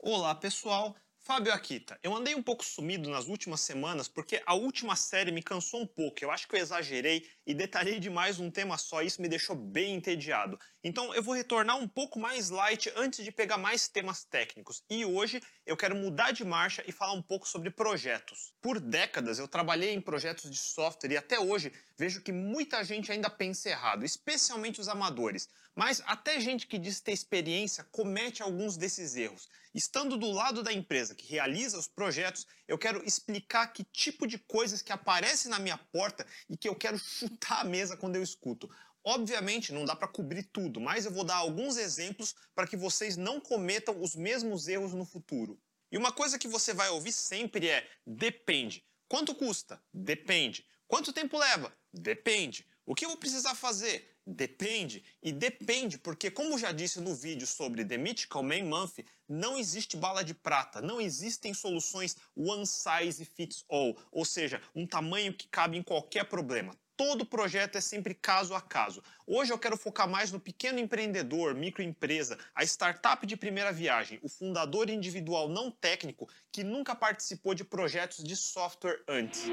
Olá 0.00 0.32
pessoal, 0.32 0.96
Fábio 1.18 1.52
Akita. 1.52 1.98
Eu 2.04 2.14
andei 2.14 2.32
um 2.32 2.42
pouco 2.42 2.64
sumido 2.64 3.10
nas 3.10 3.26
últimas 3.26 3.60
semanas 3.60 4.06
porque 4.06 4.40
a 4.46 4.54
última 4.54 4.94
série 4.94 5.32
me 5.32 5.42
cansou 5.42 5.80
um 5.82 5.86
pouco. 5.88 6.22
Eu 6.22 6.30
acho 6.30 6.46
que 6.46 6.54
eu 6.54 6.60
exagerei 6.60 7.28
e 7.48 7.54
detalhei 7.54 7.98
demais 7.98 8.38
um 8.38 8.50
tema 8.50 8.76
só, 8.76 9.00
isso 9.00 9.22
me 9.22 9.26
deixou 9.26 9.56
bem 9.56 9.94
entediado. 9.94 10.60
Então 10.84 11.14
eu 11.14 11.22
vou 11.22 11.34
retornar 11.34 11.78
um 11.78 11.88
pouco 11.88 12.20
mais 12.20 12.50
light 12.50 12.92
antes 12.94 13.24
de 13.24 13.32
pegar 13.32 13.56
mais 13.56 13.88
temas 13.88 14.22
técnicos. 14.22 14.84
E 14.90 15.02
hoje 15.02 15.40
eu 15.64 15.74
quero 15.74 15.96
mudar 15.96 16.30
de 16.30 16.44
marcha 16.44 16.84
e 16.86 16.92
falar 16.92 17.14
um 17.14 17.22
pouco 17.22 17.48
sobre 17.48 17.70
projetos. 17.70 18.52
Por 18.60 18.78
décadas 18.78 19.38
eu 19.38 19.48
trabalhei 19.48 19.94
em 19.94 20.00
projetos 20.00 20.50
de 20.50 20.58
software 20.58 21.10
e 21.10 21.16
até 21.16 21.40
hoje 21.40 21.72
vejo 21.96 22.20
que 22.20 22.32
muita 22.32 22.84
gente 22.84 23.10
ainda 23.10 23.30
pensa 23.30 23.70
errado, 23.70 24.04
especialmente 24.04 24.78
os 24.78 24.88
amadores. 24.88 25.48
Mas 25.74 26.02
até 26.04 26.38
gente 26.40 26.66
que 26.66 26.78
diz 26.78 27.00
ter 27.00 27.12
experiência 27.12 27.82
comete 27.90 28.42
alguns 28.42 28.76
desses 28.76 29.16
erros. 29.16 29.48
Estando 29.74 30.18
do 30.18 30.30
lado 30.30 30.62
da 30.62 30.72
empresa 30.72 31.14
que 31.14 31.26
realiza 31.26 31.78
os 31.78 31.88
projetos, 31.88 32.46
eu 32.68 32.76
quero 32.76 33.02
explicar 33.04 33.72
que 33.72 33.82
tipo 33.82 34.26
de 34.26 34.38
coisas 34.38 34.82
que 34.82 34.92
aparecem 34.92 35.50
na 35.50 35.58
minha 35.58 35.78
porta 35.90 36.26
e 36.48 36.56
que 36.56 36.68
eu 36.68 36.76
quero 36.76 36.98
chutar 37.00 37.62
a 37.62 37.64
mesa 37.64 37.96
quando 37.96 38.16
eu 38.16 38.22
escuto. 38.22 38.70
Obviamente 39.02 39.72
não 39.72 39.86
dá 39.86 39.96
para 39.96 40.06
cobrir 40.06 40.42
tudo, 40.42 40.78
mas 40.78 41.06
eu 41.06 41.10
vou 41.10 41.24
dar 41.24 41.36
alguns 41.36 41.78
exemplos 41.78 42.34
para 42.54 42.66
que 42.66 42.76
vocês 42.76 43.16
não 43.16 43.40
cometam 43.40 44.00
os 44.00 44.14
mesmos 44.14 44.68
erros 44.68 44.92
no 44.92 45.06
futuro. 45.06 45.58
E 45.90 45.96
uma 45.96 46.12
coisa 46.12 46.38
que 46.38 46.46
você 46.46 46.74
vai 46.74 46.90
ouvir 46.90 47.12
sempre 47.12 47.68
é 47.68 47.88
depende. 48.06 48.84
Quanto 49.08 49.34
custa? 49.34 49.82
Depende. 49.92 50.66
Quanto 50.86 51.14
tempo 51.14 51.38
leva? 51.38 51.72
Depende. 51.90 52.66
O 52.84 52.94
que 52.94 53.06
eu 53.06 53.08
vou 53.08 53.18
precisar 53.18 53.54
fazer? 53.54 54.17
Depende. 54.30 55.02
E 55.22 55.32
depende 55.32 55.96
porque, 55.96 56.30
como 56.30 56.58
já 56.58 56.70
disse 56.70 57.00
no 57.00 57.14
vídeo 57.14 57.46
sobre 57.46 57.82
The 57.82 57.96
Mythical 57.96 58.42
Man 58.42 58.64
Month, 58.64 58.98
não 59.26 59.58
existe 59.58 59.96
bala 59.96 60.22
de 60.22 60.34
prata, 60.34 60.82
não 60.82 61.00
existem 61.00 61.54
soluções 61.54 62.14
one 62.36 62.66
size 62.66 63.24
fits 63.24 63.64
all, 63.70 63.96
ou 64.12 64.26
seja, 64.26 64.60
um 64.74 64.86
tamanho 64.86 65.32
que 65.32 65.48
cabe 65.48 65.78
em 65.78 65.82
qualquer 65.82 66.24
problema. 66.24 66.76
Todo 66.94 67.24
projeto 67.24 67.76
é 67.76 67.80
sempre 67.80 68.12
caso 68.12 68.54
a 68.54 68.60
caso. 68.60 69.02
Hoje 69.26 69.50
eu 69.50 69.58
quero 69.58 69.78
focar 69.78 70.06
mais 70.06 70.30
no 70.30 70.38
pequeno 70.38 70.78
empreendedor, 70.78 71.54
microempresa, 71.54 72.36
a 72.54 72.62
startup 72.64 73.26
de 73.26 73.36
primeira 73.36 73.72
viagem, 73.72 74.18
o 74.22 74.28
fundador 74.28 74.90
individual 74.90 75.48
não 75.48 75.70
técnico 75.70 76.28
que 76.52 76.62
nunca 76.62 76.94
participou 76.94 77.54
de 77.54 77.64
projetos 77.64 78.22
de 78.22 78.36
software 78.36 79.02
antes. 79.08 79.44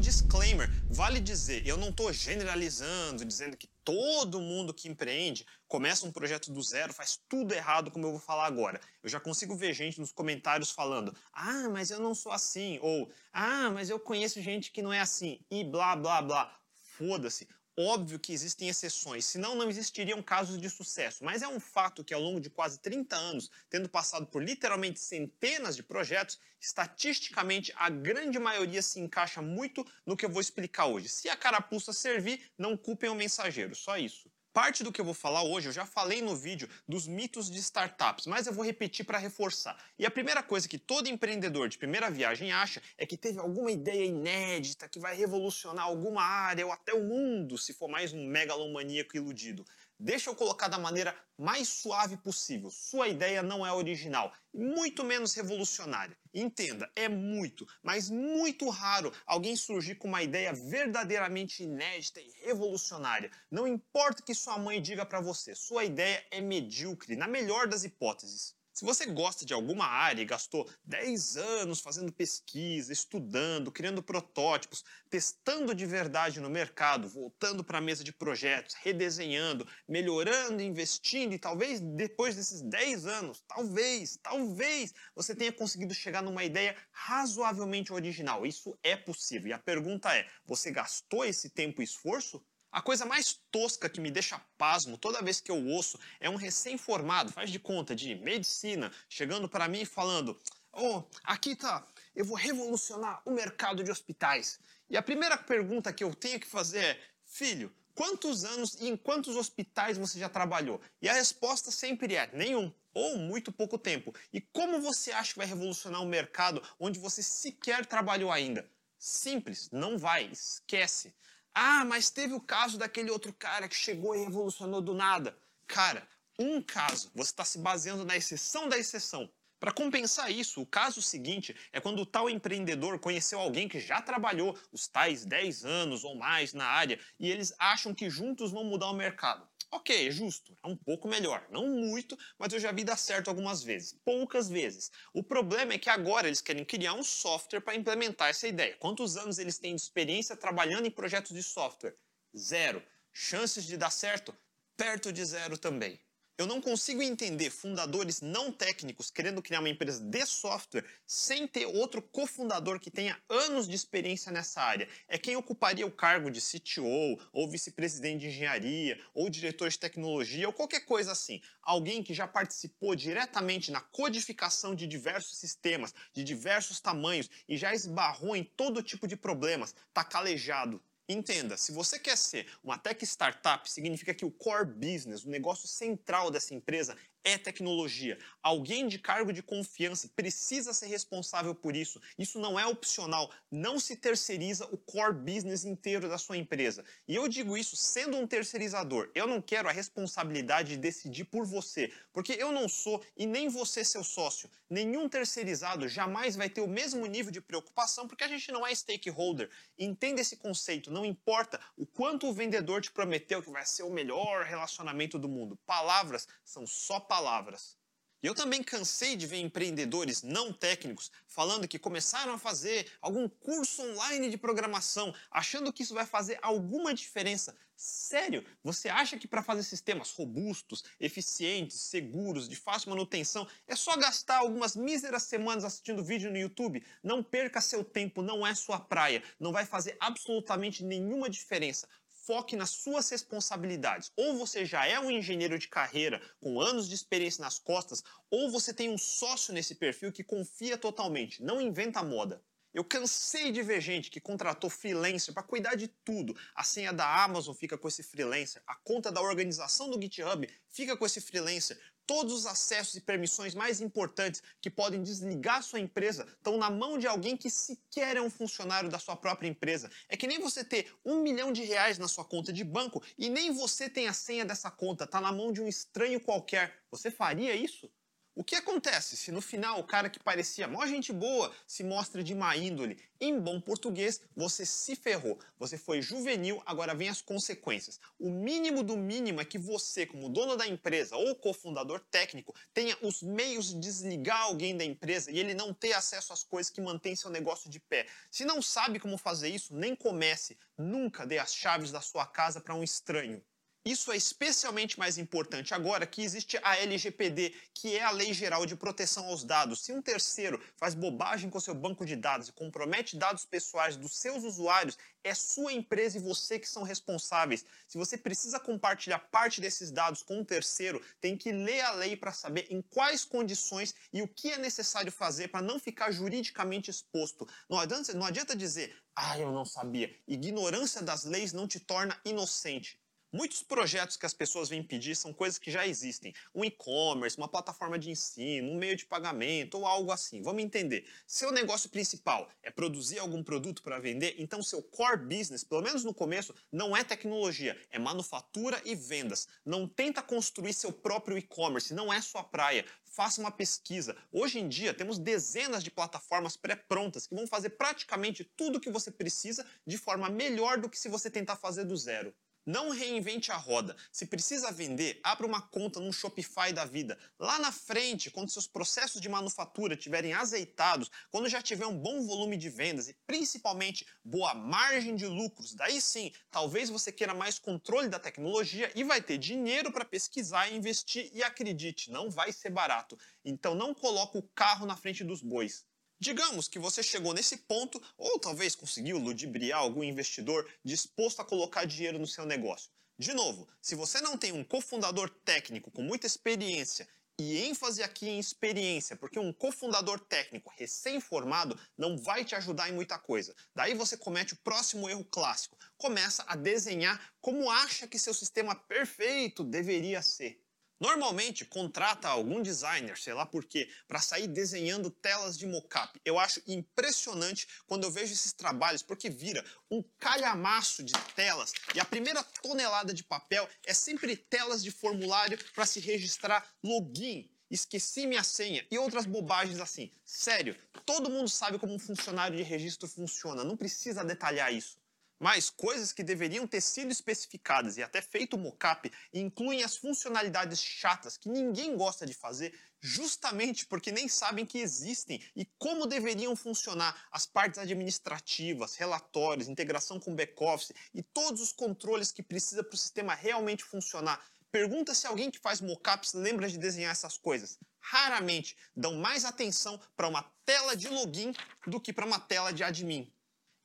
Disclaimer, 0.00 0.68
vale 0.88 1.20
dizer, 1.20 1.66
eu 1.66 1.76
não 1.76 1.90
estou 1.90 2.12
generalizando, 2.12 3.24
dizendo 3.24 3.56
que 3.56 3.68
todo 3.84 4.40
mundo 4.40 4.72
que 4.72 4.88
empreende 4.88 5.46
começa 5.68 6.06
um 6.06 6.12
projeto 6.12 6.50
do 6.50 6.62
zero, 6.62 6.92
faz 6.92 7.18
tudo 7.28 7.52
errado, 7.52 7.90
como 7.90 8.06
eu 8.06 8.12
vou 8.12 8.20
falar 8.20 8.46
agora. 8.46 8.80
Eu 9.02 9.08
já 9.10 9.20
consigo 9.20 9.54
ver 9.54 9.74
gente 9.74 10.00
nos 10.00 10.10
comentários 10.10 10.70
falando: 10.70 11.14
ah, 11.32 11.68
mas 11.70 11.90
eu 11.90 12.00
não 12.00 12.14
sou 12.14 12.32
assim, 12.32 12.78
ou 12.80 13.10
ah, 13.32 13.70
mas 13.70 13.90
eu 13.90 14.00
conheço 14.00 14.40
gente 14.40 14.72
que 14.72 14.82
não 14.82 14.92
é 14.92 15.00
assim, 15.00 15.38
e 15.50 15.62
blá 15.62 15.94
blá 15.94 16.22
blá. 16.22 16.56
Foda-se. 16.96 17.46
Óbvio 17.82 18.18
que 18.18 18.32
existem 18.32 18.68
exceções, 18.68 19.24
senão 19.24 19.54
não 19.54 19.70
existiriam 19.70 20.22
casos 20.22 20.60
de 20.60 20.68
sucesso, 20.68 21.24
mas 21.24 21.40
é 21.40 21.48
um 21.48 21.58
fato 21.58 22.04
que 22.04 22.12
ao 22.12 22.20
longo 22.20 22.38
de 22.38 22.50
quase 22.50 22.78
30 22.78 23.16
anos, 23.16 23.50
tendo 23.70 23.88
passado 23.88 24.26
por 24.26 24.42
literalmente 24.42 25.00
centenas 25.00 25.76
de 25.76 25.82
projetos, 25.82 26.38
estatisticamente 26.60 27.72
a 27.74 27.88
grande 27.88 28.38
maioria 28.38 28.82
se 28.82 29.00
encaixa 29.00 29.40
muito 29.40 29.82
no 30.04 30.14
que 30.14 30.26
eu 30.26 30.30
vou 30.30 30.42
explicar 30.42 30.86
hoje. 30.86 31.08
Se 31.08 31.30
a 31.30 31.36
carapuça 31.36 31.90
servir, 31.90 32.52
não 32.58 32.76
culpem 32.76 33.08
o 33.08 33.14
mensageiro, 33.14 33.74
só 33.74 33.96
isso. 33.96 34.29
Parte 34.52 34.82
do 34.82 34.90
que 34.90 35.00
eu 35.00 35.04
vou 35.04 35.14
falar 35.14 35.44
hoje 35.44 35.68
eu 35.68 35.72
já 35.72 35.86
falei 35.86 36.20
no 36.20 36.34
vídeo 36.34 36.68
dos 36.88 37.06
mitos 37.06 37.48
de 37.48 37.60
startups, 37.60 38.26
mas 38.26 38.48
eu 38.48 38.52
vou 38.52 38.64
repetir 38.64 39.06
para 39.06 39.16
reforçar. 39.16 39.78
E 39.96 40.04
a 40.04 40.10
primeira 40.10 40.42
coisa 40.42 40.68
que 40.68 40.76
todo 40.76 41.08
empreendedor 41.08 41.68
de 41.68 41.78
primeira 41.78 42.10
viagem 42.10 42.50
acha 42.50 42.82
é 42.98 43.06
que 43.06 43.16
teve 43.16 43.38
alguma 43.38 43.70
ideia 43.70 44.04
inédita 44.04 44.88
que 44.88 44.98
vai 44.98 45.14
revolucionar 45.14 45.84
alguma 45.84 46.22
área 46.22 46.66
ou 46.66 46.72
até 46.72 46.92
o 46.92 47.04
mundo, 47.04 47.56
se 47.56 47.72
for 47.72 47.88
mais 47.88 48.12
um 48.12 48.26
megalomaníaco 48.26 49.16
iludido. 49.16 49.64
Deixa 50.02 50.30
eu 50.30 50.34
colocar 50.34 50.68
da 50.68 50.78
maneira 50.78 51.14
mais 51.36 51.68
suave 51.68 52.16
possível. 52.16 52.70
Sua 52.70 53.06
ideia 53.06 53.42
não 53.42 53.66
é 53.66 53.70
original, 53.70 54.32
muito 54.50 55.04
menos 55.04 55.34
revolucionária. 55.34 56.16
Entenda, 56.32 56.90
é 56.96 57.06
muito, 57.06 57.66
mas 57.82 58.08
muito 58.08 58.66
raro 58.70 59.12
alguém 59.26 59.54
surgir 59.54 59.96
com 59.96 60.08
uma 60.08 60.22
ideia 60.22 60.54
verdadeiramente 60.54 61.64
inédita 61.64 62.18
e 62.18 62.32
revolucionária. 62.46 63.30
Não 63.50 63.68
importa 63.68 64.22
o 64.22 64.24
que 64.24 64.34
sua 64.34 64.58
mãe 64.58 64.80
diga 64.80 65.04
para 65.04 65.20
você, 65.20 65.54
sua 65.54 65.84
ideia 65.84 66.24
é 66.30 66.40
medíocre, 66.40 67.14
na 67.14 67.28
melhor 67.28 67.68
das 67.68 67.84
hipóteses. 67.84 68.58
Se 68.72 68.84
você 68.84 69.04
gosta 69.06 69.44
de 69.44 69.52
alguma 69.52 69.84
área 69.84 70.22
e 70.22 70.24
gastou 70.24 70.68
10 70.84 71.36
anos 71.36 71.80
fazendo 71.80 72.12
pesquisa, 72.12 72.92
estudando, 72.92 73.72
criando 73.72 74.02
protótipos, 74.02 74.84
testando 75.08 75.74
de 75.74 75.84
verdade 75.84 76.40
no 76.40 76.48
mercado, 76.48 77.08
voltando 77.08 77.64
para 77.64 77.78
a 77.78 77.80
mesa 77.80 78.04
de 78.04 78.12
projetos, 78.12 78.74
redesenhando, 78.74 79.66
melhorando, 79.88 80.62
investindo, 80.62 81.32
e 81.32 81.38
talvez 81.38 81.80
depois 81.80 82.36
desses 82.36 82.62
10 82.62 83.06
anos, 83.06 83.42
talvez, 83.46 84.18
talvez 84.22 84.94
você 85.14 85.34
tenha 85.34 85.52
conseguido 85.52 85.92
chegar 85.92 86.22
numa 86.22 86.44
ideia 86.44 86.76
razoavelmente 86.92 87.92
original. 87.92 88.46
Isso 88.46 88.78
é 88.82 88.96
possível. 88.96 89.48
E 89.48 89.52
a 89.52 89.58
pergunta 89.58 90.14
é: 90.16 90.28
você 90.46 90.70
gastou 90.70 91.24
esse 91.24 91.50
tempo 91.50 91.82
e 91.82 91.84
esforço? 91.84 92.42
A 92.72 92.80
coisa 92.80 93.04
mais 93.04 93.40
tosca 93.50 93.88
que 93.88 94.00
me 94.00 94.12
deixa 94.12 94.40
pasmo 94.56 94.96
toda 94.96 95.22
vez 95.22 95.40
que 95.40 95.50
eu 95.50 95.66
ouço 95.66 95.98
é 96.20 96.30
um 96.30 96.36
recém-formado, 96.36 97.32
faz 97.32 97.50
de 97.50 97.58
conta, 97.58 97.96
de 97.96 98.14
medicina, 98.14 98.92
chegando 99.08 99.48
para 99.48 99.66
mim 99.66 99.80
e 99.80 99.86
falando: 99.86 100.38
Oh, 100.72 101.02
aqui 101.24 101.56
tá, 101.56 101.84
eu 102.14 102.24
vou 102.24 102.36
revolucionar 102.36 103.22
o 103.24 103.32
mercado 103.32 103.82
de 103.82 103.90
hospitais. 103.90 104.60
E 104.88 104.96
a 104.96 105.02
primeira 105.02 105.36
pergunta 105.36 105.92
que 105.92 106.04
eu 106.04 106.14
tenho 106.14 106.38
que 106.38 106.46
fazer 106.46 106.78
é: 106.78 107.00
Filho, 107.24 107.74
quantos 107.92 108.44
anos 108.44 108.74
e 108.74 108.88
em 108.88 108.96
quantos 108.96 109.34
hospitais 109.34 109.98
você 109.98 110.20
já 110.20 110.28
trabalhou? 110.28 110.80
E 111.02 111.08
a 111.08 111.12
resposta 111.12 111.72
sempre 111.72 112.14
é: 112.14 112.30
nenhum 112.32 112.72
ou 112.94 113.18
muito 113.18 113.50
pouco 113.50 113.78
tempo. 113.78 114.14
E 114.32 114.40
como 114.40 114.80
você 114.80 115.10
acha 115.10 115.32
que 115.32 115.38
vai 115.38 115.46
revolucionar 115.46 116.02
um 116.02 116.08
mercado 116.08 116.62
onde 116.78 117.00
você 117.00 117.20
sequer 117.20 117.84
trabalhou 117.84 118.30
ainda? 118.30 118.68
Simples, 118.96 119.70
não 119.72 119.98
vai, 119.98 120.26
esquece. 120.26 121.12
Ah, 121.54 121.84
mas 121.84 122.10
teve 122.10 122.32
o 122.32 122.40
caso 122.40 122.78
daquele 122.78 123.10
outro 123.10 123.32
cara 123.32 123.68
que 123.68 123.74
chegou 123.74 124.14
e 124.14 124.24
revolucionou 124.24 124.80
do 124.80 124.94
nada. 124.94 125.36
Cara, 125.66 126.08
um 126.38 126.62
caso, 126.62 127.10
você 127.14 127.30
está 127.30 127.44
se 127.44 127.58
baseando 127.58 128.04
na 128.04 128.16
exceção 128.16 128.68
da 128.68 128.78
exceção. 128.78 129.30
Para 129.58 129.72
compensar 129.72 130.30
isso, 130.30 130.62
o 130.62 130.66
caso 130.66 131.02
seguinte 131.02 131.54
é 131.70 131.80
quando 131.80 132.00
o 132.00 132.06
tal 132.06 132.30
empreendedor 132.30 132.98
conheceu 132.98 133.38
alguém 133.38 133.68
que 133.68 133.78
já 133.78 134.00
trabalhou 134.00 134.58
os 134.72 134.88
tais 134.88 135.26
10 135.26 135.66
anos 135.66 136.02
ou 136.02 136.14
mais 136.14 136.54
na 136.54 136.64
área 136.64 136.98
e 137.18 137.30
eles 137.30 137.52
acham 137.58 137.94
que 137.94 138.08
juntos 138.08 138.52
vão 138.52 138.64
mudar 138.64 138.88
o 138.88 138.94
mercado. 138.94 139.46
Ok, 139.72 140.08
é 140.08 140.10
justo, 140.10 140.56
é 140.64 140.68
um 140.68 140.76
pouco 140.76 141.06
melhor. 141.08 141.46
Não 141.50 141.68
muito, 141.68 142.16
mas 142.38 142.52
eu 142.52 142.58
já 142.58 142.72
vi 142.72 142.82
dar 142.82 142.96
certo 142.96 143.28
algumas 143.28 143.62
vezes. 143.62 143.92
Poucas 144.04 144.48
vezes. 144.48 144.90
O 145.14 145.22
problema 145.22 145.72
é 145.74 145.78
que 145.78 145.88
agora 145.88 146.26
eles 146.26 146.40
querem 146.40 146.64
criar 146.64 146.94
um 146.94 147.04
software 147.04 147.60
para 147.60 147.76
implementar 147.76 148.28
essa 148.30 148.48
ideia. 148.48 148.76
Quantos 148.78 149.16
anos 149.16 149.38
eles 149.38 149.58
têm 149.58 149.76
de 149.76 149.82
experiência 149.82 150.36
trabalhando 150.36 150.86
em 150.86 150.90
projetos 150.90 151.32
de 151.32 151.42
software? 151.42 151.96
Zero. 152.36 152.82
Chances 153.12 153.64
de 153.64 153.76
dar 153.76 153.90
certo? 153.90 154.36
Perto 154.76 155.12
de 155.12 155.24
zero 155.24 155.56
também. 155.56 156.00
Eu 156.40 156.46
não 156.46 156.58
consigo 156.58 157.02
entender 157.02 157.50
fundadores 157.50 158.22
não 158.22 158.50
técnicos 158.50 159.10
querendo 159.10 159.42
criar 159.42 159.58
uma 159.58 159.68
empresa 159.68 160.02
de 160.02 160.24
software 160.24 160.86
sem 161.06 161.46
ter 161.46 161.66
outro 161.66 162.00
cofundador 162.00 162.80
que 162.80 162.90
tenha 162.90 163.22
anos 163.28 163.68
de 163.68 163.76
experiência 163.76 164.32
nessa 164.32 164.62
área. 164.62 164.88
É 165.06 165.18
quem 165.18 165.36
ocuparia 165.36 165.86
o 165.86 165.90
cargo 165.90 166.30
de 166.30 166.40
CTO, 166.40 167.20
ou 167.30 167.46
vice-presidente 167.46 168.20
de 168.20 168.28
engenharia, 168.28 168.98
ou 169.12 169.28
diretor 169.28 169.68
de 169.68 169.78
tecnologia, 169.78 170.46
ou 170.46 170.52
qualquer 170.54 170.86
coisa 170.86 171.12
assim. 171.12 171.42
Alguém 171.60 172.02
que 172.02 172.14
já 172.14 172.26
participou 172.26 172.96
diretamente 172.96 173.70
na 173.70 173.82
codificação 173.82 174.74
de 174.74 174.86
diversos 174.86 175.36
sistemas, 175.36 175.94
de 176.14 176.24
diversos 176.24 176.80
tamanhos, 176.80 177.28
e 177.46 177.58
já 177.58 177.74
esbarrou 177.74 178.34
em 178.34 178.44
todo 178.44 178.82
tipo 178.82 179.06
de 179.06 179.14
problemas, 179.14 179.74
tá 179.92 180.02
calejado, 180.02 180.82
Entenda, 181.12 181.56
se 181.56 181.72
você 181.72 181.98
quer 181.98 182.16
ser 182.16 182.46
uma 182.62 182.78
tech 182.78 183.04
startup, 183.04 183.68
significa 183.68 184.14
que 184.14 184.24
o 184.24 184.30
core 184.30 184.64
business, 184.64 185.24
o 185.24 185.28
negócio 185.28 185.66
central 185.66 186.30
dessa 186.30 186.54
empresa 186.54 186.96
é 187.24 187.36
tecnologia. 187.36 188.18
Alguém 188.42 188.88
de 188.88 188.98
cargo 188.98 189.32
de 189.32 189.42
confiança 189.42 190.08
precisa 190.16 190.72
ser 190.72 190.86
responsável 190.86 191.54
por 191.54 191.76
isso. 191.76 192.00
Isso 192.18 192.38
não 192.38 192.58
é 192.58 192.66
opcional. 192.66 193.30
Não 193.50 193.78
se 193.78 193.96
terceiriza 193.96 194.66
o 194.66 194.78
core 194.78 195.14
business 195.14 195.64
inteiro 195.64 196.08
da 196.08 196.18
sua 196.18 196.36
empresa. 196.36 196.84
E 197.06 197.14
eu 197.14 197.28
digo 197.28 197.56
isso 197.56 197.76
sendo 197.76 198.16
um 198.16 198.26
terceirizador. 198.26 199.10
Eu 199.14 199.26
não 199.26 199.40
quero 199.40 199.68
a 199.68 199.72
responsabilidade 199.72 200.70
de 200.70 200.76
decidir 200.78 201.24
por 201.24 201.44
você, 201.44 201.92
porque 202.12 202.32
eu 202.32 202.52
não 202.52 202.68
sou 202.68 203.02
e 203.16 203.26
nem 203.26 203.48
você 203.48 203.84
seu 203.84 204.02
sócio. 204.02 204.48
Nenhum 204.68 205.08
terceirizado 205.08 205.88
jamais 205.88 206.36
vai 206.36 206.48
ter 206.48 206.60
o 206.60 206.68
mesmo 206.68 207.04
nível 207.06 207.32
de 207.32 207.40
preocupação, 207.40 208.06
porque 208.06 208.24
a 208.24 208.28
gente 208.28 208.52
não 208.52 208.66
é 208.66 208.72
stakeholder. 208.72 209.50
Entenda 209.76 210.20
esse 210.20 210.36
conceito. 210.36 210.90
Não 210.90 211.04
importa 211.04 211.60
o 211.76 211.84
quanto 211.84 212.28
o 212.28 212.32
vendedor 212.32 212.80
te 212.80 212.90
prometeu 212.90 213.42
que 213.42 213.50
vai 213.50 213.66
ser 213.66 213.82
o 213.82 213.90
melhor 213.90 214.44
relacionamento 214.44 215.18
do 215.18 215.28
mundo. 215.28 215.58
Palavras 215.66 216.28
são 216.44 216.66
só 216.66 217.00
palavras. 217.10 217.76
Eu 218.22 218.36
também 218.36 218.62
cansei 218.62 219.16
de 219.16 219.26
ver 219.26 219.38
empreendedores 219.38 220.22
não 220.22 220.52
técnicos 220.52 221.10
falando 221.26 221.66
que 221.66 221.76
começaram 221.76 222.34
a 222.34 222.38
fazer 222.38 222.86
algum 223.00 223.28
curso 223.28 223.82
online 223.82 224.30
de 224.30 224.36
programação, 224.36 225.12
achando 225.28 225.72
que 225.72 225.82
isso 225.82 225.92
vai 225.94 226.06
fazer 226.06 226.38
alguma 226.40 226.94
diferença. 226.94 227.56
Sério? 227.74 228.44
Você 228.62 228.88
acha 228.88 229.18
que 229.18 229.26
para 229.26 229.42
fazer 229.42 229.64
sistemas 229.64 230.12
robustos, 230.12 230.84
eficientes, 231.00 231.80
seguros, 231.80 232.48
de 232.48 232.54
fácil 232.54 232.90
manutenção, 232.90 233.48
é 233.66 233.74
só 233.74 233.96
gastar 233.96 234.36
algumas 234.36 234.76
míseras 234.76 235.24
semanas 235.24 235.64
assistindo 235.64 236.04
vídeo 236.04 236.30
no 236.30 236.38
YouTube? 236.38 236.84
Não 237.02 237.24
perca 237.24 237.60
seu 237.60 237.82
tempo, 237.82 238.22
não 238.22 238.46
é 238.46 238.54
sua 238.54 238.78
praia, 238.78 239.24
não 239.40 239.50
vai 239.50 239.64
fazer 239.64 239.96
absolutamente 239.98 240.84
nenhuma 240.84 241.28
diferença 241.28 241.88
foque 242.26 242.56
nas 242.56 242.70
suas 242.70 243.08
responsabilidades. 243.10 244.12
Ou 244.16 244.36
você 244.36 244.64
já 244.64 244.86
é 244.86 244.98
um 244.98 245.10
engenheiro 245.10 245.58
de 245.58 245.68
carreira 245.68 246.20
com 246.40 246.60
anos 246.60 246.88
de 246.88 246.94
experiência 246.94 247.42
nas 247.42 247.58
costas, 247.58 248.02
ou 248.30 248.50
você 248.50 248.72
tem 248.72 248.90
um 248.90 248.98
sócio 248.98 249.52
nesse 249.52 249.74
perfil 249.74 250.12
que 250.12 250.24
confia 250.24 250.78
totalmente, 250.78 251.42
não 251.42 251.60
inventa 251.60 252.02
moda. 252.02 252.42
Eu 252.72 252.84
cansei 252.84 253.50
de 253.50 253.62
ver 253.62 253.80
gente 253.80 254.10
que 254.10 254.20
contratou 254.20 254.70
freelancer 254.70 255.34
para 255.34 255.42
cuidar 255.42 255.74
de 255.74 255.88
tudo. 255.88 256.36
A 256.54 256.62
senha 256.62 256.92
da 256.92 257.24
Amazon 257.24 257.52
fica 257.52 257.76
com 257.76 257.88
esse 257.88 258.02
freelancer, 258.02 258.62
a 258.64 258.76
conta 258.76 259.10
da 259.10 259.20
organização 259.20 259.90
do 259.90 260.00
GitHub 260.00 260.48
fica 260.68 260.96
com 260.96 261.04
esse 261.04 261.20
freelancer. 261.20 261.80
Todos 262.10 262.32
os 262.32 262.44
acessos 262.44 262.96
e 262.96 263.00
permissões 263.00 263.54
mais 263.54 263.80
importantes 263.80 264.42
que 264.60 264.68
podem 264.68 265.00
desligar 265.00 265.62
sua 265.62 265.78
empresa 265.78 266.26
estão 266.38 266.58
na 266.58 266.68
mão 266.68 266.98
de 266.98 267.06
alguém 267.06 267.36
que 267.36 267.48
sequer 267.48 268.16
é 268.16 268.20
um 268.20 268.28
funcionário 268.28 268.90
da 268.90 268.98
sua 268.98 269.14
própria 269.14 269.46
empresa. 269.46 269.88
É 270.08 270.16
que 270.16 270.26
nem 270.26 270.40
você 270.40 270.64
ter 270.64 270.92
um 271.04 271.22
milhão 271.22 271.52
de 271.52 271.62
reais 271.62 271.98
na 271.98 272.08
sua 272.08 272.24
conta 272.24 272.52
de 272.52 272.64
banco 272.64 273.00
e 273.16 273.30
nem 273.30 273.52
você 273.52 273.88
tem 273.88 274.08
a 274.08 274.12
senha 274.12 274.44
dessa 274.44 274.72
conta, 274.72 275.04
está 275.04 275.20
na 275.20 275.30
mão 275.30 275.52
de 275.52 275.62
um 275.62 275.68
estranho 275.68 276.18
qualquer. 276.18 276.82
Você 276.90 277.12
faria 277.12 277.54
isso? 277.54 277.88
O 278.32 278.44
que 278.44 278.54
acontece 278.54 279.16
se 279.16 279.32
no 279.32 279.40
final 279.40 279.80
o 279.80 279.84
cara 279.84 280.08
que 280.08 280.20
parecia 280.20 280.68
mó 280.68 280.86
gente 280.86 281.12
boa 281.12 281.52
se 281.66 281.82
mostra 281.82 282.22
de 282.22 282.32
má 282.32 282.56
índole? 282.56 282.96
Em 283.20 283.38
bom 283.38 283.60
português, 283.60 284.20
você 284.36 284.64
se 284.64 284.94
ferrou. 284.94 285.36
Você 285.58 285.76
foi 285.76 286.00
juvenil, 286.00 286.62
agora 286.64 286.94
vem 286.94 287.08
as 287.08 287.20
consequências. 287.20 287.98
O 288.20 288.30
mínimo 288.30 288.84
do 288.84 288.96
mínimo 288.96 289.40
é 289.40 289.44
que 289.44 289.58
você, 289.58 290.06
como 290.06 290.28
dono 290.28 290.56
da 290.56 290.66
empresa 290.66 291.16
ou 291.16 291.34
cofundador 291.34 291.98
técnico, 292.08 292.54
tenha 292.72 292.96
os 293.02 293.20
meios 293.20 293.66
de 293.70 293.80
desligar 293.80 294.42
alguém 294.42 294.76
da 294.76 294.84
empresa 294.84 295.30
e 295.32 295.38
ele 295.38 295.52
não 295.52 295.74
ter 295.74 295.92
acesso 295.92 296.32
às 296.32 296.44
coisas 296.44 296.70
que 296.70 296.80
mantêm 296.80 297.16
seu 297.16 297.30
negócio 297.30 297.68
de 297.68 297.80
pé. 297.80 298.06
Se 298.30 298.44
não 298.44 298.62
sabe 298.62 299.00
como 299.00 299.18
fazer 299.18 299.48
isso, 299.48 299.74
nem 299.74 299.96
comece. 299.96 300.56
Nunca 300.78 301.26
dê 301.26 301.38
as 301.38 301.52
chaves 301.52 301.90
da 301.90 302.00
sua 302.00 302.24
casa 302.26 302.60
para 302.60 302.76
um 302.76 302.84
estranho. 302.84 303.42
Isso 303.82 304.12
é 304.12 304.16
especialmente 304.16 304.98
mais 304.98 305.16
importante 305.16 305.72
agora 305.72 306.06
que 306.06 306.20
existe 306.20 306.58
a 306.62 306.76
LGPD, 306.76 307.54
que 307.72 307.96
é 307.96 308.02
a 308.02 308.10
Lei 308.10 308.34
Geral 308.34 308.66
de 308.66 308.76
Proteção 308.76 309.24
aos 309.24 309.42
Dados. 309.42 309.80
Se 309.80 309.90
um 309.90 310.02
terceiro 310.02 310.62
faz 310.76 310.92
bobagem 310.92 311.48
com 311.48 311.58
seu 311.58 311.74
banco 311.74 312.04
de 312.04 312.14
dados 312.14 312.48
e 312.48 312.52
compromete 312.52 313.16
dados 313.16 313.46
pessoais 313.46 313.96
dos 313.96 314.18
seus 314.18 314.44
usuários, 314.44 314.98
é 315.24 315.32
sua 315.32 315.72
empresa 315.72 316.18
e 316.18 316.20
você 316.20 316.58
que 316.58 316.68
são 316.68 316.82
responsáveis. 316.82 317.64
Se 317.88 317.96
você 317.96 318.18
precisa 318.18 318.60
compartilhar 318.60 319.18
parte 319.18 319.62
desses 319.62 319.90
dados 319.90 320.22
com 320.22 320.40
um 320.40 320.44
terceiro, 320.44 321.00
tem 321.18 321.34
que 321.34 321.50
ler 321.50 321.80
a 321.80 321.92
lei 321.92 322.14
para 322.14 322.32
saber 322.32 322.66
em 322.68 322.82
quais 322.82 323.24
condições 323.24 323.94
e 324.12 324.20
o 324.20 324.28
que 324.28 324.50
é 324.50 324.58
necessário 324.58 325.10
fazer 325.10 325.48
para 325.48 325.62
não 325.62 325.80
ficar 325.80 326.10
juridicamente 326.12 326.90
exposto. 326.90 327.48
Não 327.66 327.78
adianta, 327.78 328.12
não 328.12 328.26
adianta 328.26 328.54
dizer, 328.54 328.94
ah, 329.16 329.38
eu 329.38 329.50
não 329.50 329.64
sabia. 329.64 330.14
Ignorância 330.28 331.00
das 331.00 331.24
leis 331.24 331.54
não 331.54 331.66
te 331.66 331.80
torna 331.80 332.20
inocente. 332.26 333.00
Muitos 333.32 333.62
projetos 333.62 334.16
que 334.16 334.26
as 334.26 334.34
pessoas 334.34 334.68
vêm 334.68 334.82
pedir 334.82 335.14
são 335.14 335.32
coisas 335.32 335.56
que 335.56 335.70
já 335.70 335.86
existem. 335.86 336.34
Um 336.52 336.64
e-commerce, 336.64 337.36
uma 337.36 337.46
plataforma 337.46 337.96
de 337.96 338.10
ensino, 338.10 338.72
um 338.72 338.76
meio 338.76 338.96
de 338.96 339.06
pagamento 339.06 339.78
ou 339.78 339.86
algo 339.86 340.10
assim. 340.10 340.42
Vamos 340.42 340.64
entender. 340.64 341.08
Seu 341.28 341.52
negócio 341.52 341.88
principal 341.88 342.48
é 342.60 342.72
produzir 342.72 343.20
algum 343.20 343.40
produto 343.40 343.84
para 343.84 344.00
vender, 344.00 344.34
então 344.36 344.60
seu 344.64 344.82
core 344.82 345.18
business, 345.18 345.62
pelo 345.62 345.80
menos 345.80 346.02
no 346.02 346.12
começo, 346.12 346.52
não 346.72 346.96
é 346.96 347.04
tecnologia, 347.04 347.80
é 347.88 348.00
manufatura 348.00 348.82
e 348.84 348.96
vendas. 348.96 349.46
Não 349.64 349.86
tenta 349.86 350.22
construir 350.22 350.72
seu 350.72 350.92
próprio 350.92 351.38
e-commerce, 351.38 351.94
não 351.94 352.12
é 352.12 352.20
sua 352.20 352.42
praia. 352.42 352.84
Faça 353.04 353.40
uma 353.40 353.52
pesquisa. 353.52 354.16
Hoje 354.32 354.58
em 354.58 354.68
dia 354.68 354.92
temos 354.92 355.18
dezenas 355.18 355.84
de 355.84 355.90
plataformas 355.92 356.56
pré-prontas 356.56 357.28
que 357.28 357.36
vão 357.36 357.46
fazer 357.46 357.70
praticamente 357.70 358.42
tudo 358.56 358.78
o 358.78 358.80
que 358.80 358.90
você 358.90 359.12
precisa 359.12 359.64
de 359.86 359.96
forma 359.96 360.28
melhor 360.28 360.78
do 360.78 360.90
que 360.90 360.98
se 360.98 361.08
você 361.08 361.30
tentar 361.30 361.54
fazer 361.54 361.84
do 361.84 361.96
zero. 361.96 362.34
Não 362.70 362.90
reinvente 362.90 363.50
a 363.50 363.56
roda. 363.56 363.96
Se 364.12 364.24
precisa 364.24 364.70
vender, 364.70 365.18
abra 365.24 365.44
uma 365.44 365.60
conta 365.60 365.98
num 365.98 366.12
Shopify 366.12 366.72
da 366.72 366.84
vida. 366.84 367.18
Lá 367.36 367.58
na 367.58 367.72
frente, 367.72 368.30
quando 368.30 368.48
seus 368.48 368.68
processos 368.68 369.20
de 369.20 369.28
manufatura 369.28 369.94
estiverem 369.94 370.34
azeitados, 370.34 371.10
quando 371.32 371.48
já 371.48 371.60
tiver 371.60 371.86
um 371.86 371.98
bom 371.98 372.24
volume 372.24 372.56
de 372.56 372.70
vendas 372.70 373.08
e 373.08 373.16
principalmente 373.26 374.06
boa 374.24 374.54
margem 374.54 375.16
de 375.16 375.26
lucros, 375.26 375.74
daí 375.74 376.00
sim, 376.00 376.30
talvez 376.48 376.88
você 376.88 377.10
queira 377.10 377.34
mais 377.34 377.58
controle 377.58 378.08
da 378.08 378.20
tecnologia 378.20 378.92
e 378.94 379.02
vai 379.02 379.20
ter 379.20 379.36
dinheiro 379.36 379.90
para 379.90 380.04
pesquisar 380.04 380.68
e 380.68 380.76
investir. 380.76 381.28
E 381.34 381.42
acredite, 381.42 382.08
não 382.12 382.30
vai 382.30 382.52
ser 382.52 382.70
barato. 382.70 383.18
Então 383.44 383.74
não 383.74 383.92
coloque 383.92 384.38
o 384.38 384.48
carro 384.54 384.86
na 384.86 384.96
frente 384.96 385.24
dos 385.24 385.42
bois. 385.42 385.84
Digamos 386.20 386.68
que 386.68 386.78
você 386.78 387.02
chegou 387.02 387.32
nesse 387.32 387.56
ponto, 387.56 387.98
ou 388.18 388.38
talvez 388.38 388.74
conseguiu 388.74 389.16
ludibriar 389.16 389.78
algum 389.78 390.04
investidor 390.04 390.70
disposto 390.84 391.40
a 391.40 391.44
colocar 391.46 391.86
dinheiro 391.86 392.18
no 392.18 392.26
seu 392.26 392.44
negócio. 392.44 392.90
De 393.18 393.32
novo, 393.32 393.66
se 393.80 393.94
você 393.94 394.20
não 394.20 394.36
tem 394.36 394.52
um 394.52 394.62
cofundador 394.62 395.30
técnico 395.30 395.90
com 395.90 396.02
muita 396.02 396.26
experiência 396.26 397.08
e 397.38 397.56
ênfase 397.64 398.02
aqui 398.02 398.28
em 398.28 398.38
experiência, 398.38 399.16
porque 399.16 399.38
um 399.38 399.50
cofundador 399.50 400.20
técnico 400.20 400.70
recém-formado 400.76 401.78
não 401.96 402.18
vai 402.18 402.44
te 402.44 402.54
ajudar 402.54 402.90
em 402.90 402.92
muita 402.92 403.18
coisa. 403.18 403.56
Daí 403.74 403.94
você 403.94 404.14
comete 404.14 404.52
o 404.52 404.58
próximo 404.58 405.08
erro 405.08 405.24
clássico. 405.24 405.78
Começa 405.96 406.44
a 406.46 406.54
desenhar 406.54 407.32
como 407.40 407.70
acha 407.70 408.06
que 408.06 408.18
seu 408.18 408.34
sistema 408.34 408.74
perfeito 408.74 409.64
deveria 409.64 410.20
ser. 410.20 410.62
Normalmente 411.00 411.64
contrata 411.64 412.28
algum 412.28 412.60
designer, 412.60 413.16
sei 413.16 413.32
lá 413.32 413.46
por 413.46 413.64
quê, 413.64 413.88
para 414.06 414.20
sair 414.20 414.46
desenhando 414.46 415.10
telas 415.10 415.56
de 415.56 415.66
mockup. 415.66 416.20
Eu 416.26 416.38
acho 416.38 416.60
impressionante 416.66 417.66
quando 417.86 418.04
eu 418.04 418.10
vejo 418.10 418.34
esses 418.34 418.52
trabalhos, 418.52 419.02
porque 419.02 419.30
vira 419.30 419.64
um 419.90 420.02
calhamaço 420.18 421.02
de 421.02 421.14
telas 421.34 421.72
e 421.94 422.00
a 422.00 422.04
primeira 422.04 422.44
tonelada 422.44 423.14
de 423.14 423.24
papel 423.24 423.66
é 423.86 423.94
sempre 423.94 424.36
telas 424.36 424.84
de 424.84 424.90
formulário 424.90 425.58
para 425.74 425.86
se 425.86 426.00
registrar 426.00 426.70
login. 426.84 427.50
Esqueci 427.70 428.26
minha 428.26 428.44
senha 428.44 428.84
e 428.90 428.98
outras 428.98 429.24
bobagens 429.24 429.80
assim. 429.80 430.12
Sério, 430.22 430.76
todo 431.06 431.30
mundo 431.30 431.48
sabe 431.48 431.78
como 431.78 431.94
um 431.94 431.98
funcionário 431.98 432.58
de 432.58 432.62
registro 432.62 433.08
funciona, 433.08 433.64
não 433.64 433.76
precisa 433.76 434.22
detalhar 434.22 434.70
isso. 434.74 434.99
Mas 435.40 435.70
coisas 435.70 436.12
que 436.12 436.22
deveriam 436.22 436.66
ter 436.66 436.82
sido 436.82 437.10
especificadas 437.10 437.96
e 437.96 438.02
até 438.02 438.20
feito 438.20 438.58
mockup 438.58 439.10
incluem 439.32 439.82
as 439.82 439.96
funcionalidades 439.96 440.82
chatas 440.82 441.38
que 441.38 441.48
ninguém 441.48 441.96
gosta 441.96 442.26
de 442.26 442.34
fazer, 442.34 442.78
justamente 443.00 443.86
porque 443.86 444.12
nem 444.12 444.28
sabem 444.28 444.66
que 444.66 444.78
existem 444.78 445.42
e 445.56 445.64
como 445.78 446.06
deveriam 446.06 446.54
funcionar 446.54 447.26
as 447.32 447.46
partes 447.46 447.78
administrativas, 447.78 448.96
relatórios, 448.96 449.66
integração 449.66 450.20
com 450.20 450.36
back-office 450.36 450.92
e 451.14 451.22
todos 451.22 451.62
os 451.62 451.72
controles 451.72 452.30
que 452.30 452.42
precisa 452.42 452.84
para 452.84 452.94
o 452.94 452.98
sistema 452.98 453.34
realmente 453.34 453.82
funcionar. 453.82 454.44
Pergunta 454.70 455.14
se 455.14 455.26
alguém 455.26 455.50
que 455.50 455.58
faz 455.58 455.80
mockups 455.80 456.34
lembra 456.34 456.68
de 456.68 456.76
desenhar 456.76 457.12
essas 457.12 457.38
coisas. 457.38 457.78
Raramente 457.98 458.76
dão 458.94 459.14
mais 459.14 459.46
atenção 459.46 459.98
para 460.14 460.28
uma 460.28 460.42
tela 460.66 460.94
de 460.94 461.08
login 461.08 461.54
do 461.86 461.98
que 461.98 462.12
para 462.12 462.26
uma 462.26 462.38
tela 462.38 462.72
de 462.72 462.84
admin. 462.84 463.32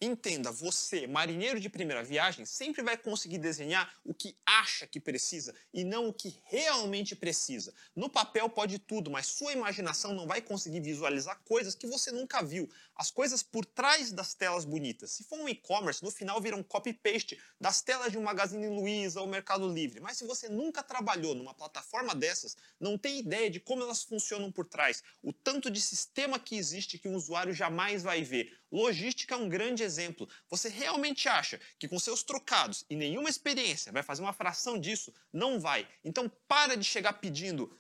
Entenda, 0.02 0.52
você, 0.52 1.08
marinheiro 1.08 1.58
de 1.58 1.70
primeira 1.70 2.04
viagem, 2.04 2.46
sempre 2.46 2.84
vai 2.84 2.98
conseguir 2.98 3.38
desenhar 3.38 3.94
o 4.04 4.14
que 4.14 4.38
acha 4.46 4.86
que 4.86 5.00
precisa 5.00 5.56
e 5.74 5.86
não 5.86 6.10
o 6.10 6.14
que 6.14 6.38
realmente 6.44 7.16
precisa. 7.16 7.74
No 7.96 8.10
papel 8.10 8.50
pode 8.50 8.78
tudo, 8.78 9.10
mas 9.10 9.28
sua 9.28 9.54
imaginação 9.54 10.14
não 10.14 10.28
vai 10.28 10.42
conseguir 10.42 10.82
visualizar 10.82 11.42
coisas 11.46 11.76
que 11.76 11.88
você 11.88 12.12
nunca 12.12 12.44
viu. 12.44 12.70
As 12.94 13.10
coisas 13.10 13.42
por 13.42 13.66
trás 13.66 14.12
das 14.12 14.34
telas 14.34 14.66
bonitas. 14.66 15.12
Se 15.12 15.24
for 15.24 15.40
um 15.40 15.48
e-commerce, 15.48 16.04
no 16.04 16.12
final 16.12 16.42
viram 16.42 16.62
copy-paste 16.62 17.40
das 17.60 17.82
telas 17.82 18.12
de 18.12 18.18
um 18.18 18.22
Magazine 18.22 18.68
Luiza 18.68 19.22
ou 19.22 19.28
Mercado 19.28 19.72
Livre. 19.72 20.02
Mas 20.02 20.18
se 20.18 20.26
você 20.26 20.50
nunca 20.50 20.84
trabalhou 20.84 21.34
numa 21.34 21.54
plataforma 21.54 22.14
dessas, 22.14 22.58
não 22.80 22.98
tem 22.98 23.20
ideia 23.20 23.50
de 23.50 23.62
como 23.62 23.82
elas 23.82 24.04
funcionam 24.04 24.52
por 24.52 24.66
trás, 24.66 25.02
o 25.24 25.32
tanto 25.32 25.72
de 25.72 25.80
sistema 25.80 26.38
que 26.38 26.58
existe 26.58 26.98
que 26.98 27.08
um 27.08 27.16
usuário 27.16 27.54
jamais 27.54 28.04
vai 28.04 28.22
ver. 28.24 28.60
Logística 28.76 29.34
é 29.34 29.38
um 29.38 29.48
grande 29.48 29.84
exemplo. 29.84 30.28
Você 30.50 30.68
realmente 30.68 31.30
acha 31.30 31.62
que 31.80 31.88
com 31.88 31.98
seus 31.98 32.24
trocados 32.24 32.84
e 32.90 32.96
nenhuma 32.96 33.30
experiência 33.30 33.92
vai 33.92 34.04
fazer 34.04 34.22
uma 34.22 34.34
fração 34.34 34.78
disso? 34.78 35.14
Não 35.32 35.60
vai. 35.60 35.88
Então 36.04 36.30
para 36.46 36.76
de 36.76 36.84
chegar 36.84 37.14
pedindo: 37.14 37.74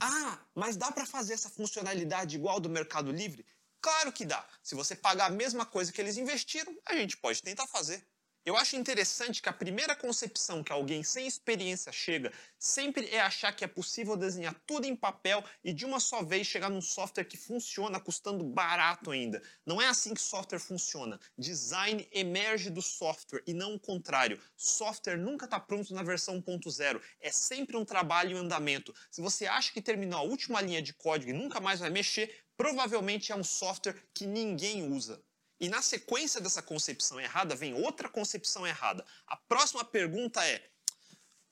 "Ah, 0.00 0.38
mas 0.54 0.76
dá 0.76 0.92
para 0.92 1.04
fazer 1.04 1.34
essa 1.34 1.50
funcionalidade 1.50 2.36
igual 2.36 2.60
do 2.60 2.68
Mercado 2.68 3.10
Livre?" 3.10 3.44
Claro 3.80 4.12
que 4.12 4.24
dá. 4.24 4.46
Se 4.62 4.76
você 4.76 4.94
pagar 4.94 5.26
a 5.26 5.30
mesma 5.30 5.66
coisa 5.66 5.92
que 5.92 6.00
eles 6.00 6.16
investiram, 6.16 6.76
a 6.86 6.94
gente 6.94 7.16
pode 7.16 7.42
tentar 7.42 7.66
fazer. 7.66 8.06
Eu 8.46 8.56
acho 8.56 8.76
interessante 8.76 9.42
que 9.42 9.48
a 9.48 9.52
primeira 9.52 9.96
concepção 9.96 10.62
que 10.62 10.70
alguém 10.70 11.02
sem 11.02 11.26
experiência 11.26 11.90
chega 11.90 12.32
sempre 12.56 13.08
é 13.10 13.20
achar 13.20 13.50
que 13.50 13.64
é 13.64 13.66
possível 13.66 14.16
desenhar 14.16 14.54
tudo 14.64 14.86
em 14.86 14.94
papel 14.94 15.42
e 15.64 15.72
de 15.72 15.84
uma 15.84 15.98
só 15.98 16.22
vez 16.22 16.46
chegar 16.46 16.70
num 16.70 16.80
software 16.80 17.24
que 17.24 17.36
funciona 17.36 17.98
custando 17.98 18.44
barato 18.44 19.10
ainda. 19.10 19.42
Não 19.66 19.82
é 19.82 19.88
assim 19.88 20.14
que 20.14 20.20
software 20.20 20.60
funciona. 20.60 21.18
Design 21.36 22.08
emerge 22.12 22.70
do 22.70 22.80
software 22.80 23.42
e 23.48 23.52
não 23.52 23.74
o 23.74 23.80
contrário. 23.80 24.40
Software 24.56 25.18
nunca 25.18 25.46
está 25.46 25.58
pronto 25.58 25.92
na 25.92 26.04
versão 26.04 26.40
1.0. 26.40 27.02
É 27.18 27.32
sempre 27.32 27.76
um 27.76 27.84
trabalho 27.84 28.36
em 28.36 28.38
andamento. 28.38 28.94
Se 29.10 29.20
você 29.20 29.46
acha 29.46 29.72
que 29.72 29.82
terminou 29.82 30.20
a 30.20 30.22
última 30.22 30.60
linha 30.60 30.80
de 30.80 30.94
código 30.94 31.32
e 31.32 31.34
nunca 31.34 31.58
mais 31.58 31.80
vai 31.80 31.90
mexer, 31.90 32.32
provavelmente 32.56 33.32
é 33.32 33.34
um 33.34 33.42
software 33.42 34.00
que 34.14 34.24
ninguém 34.24 34.88
usa. 34.88 35.20
E 35.58 35.68
na 35.68 35.80
sequência 35.80 36.40
dessa 36.40 36.60
concepção 36.62 37.18
errada 37.20 37.54
vem 37.54 37.74
outra 37.74 38.08
concepção 38.08 38.66
errada. 38.66 39.04
A 39.26 39.36
próxima 39.36 39.84
pergunta 39.84 40.46
é: 40.46 40.62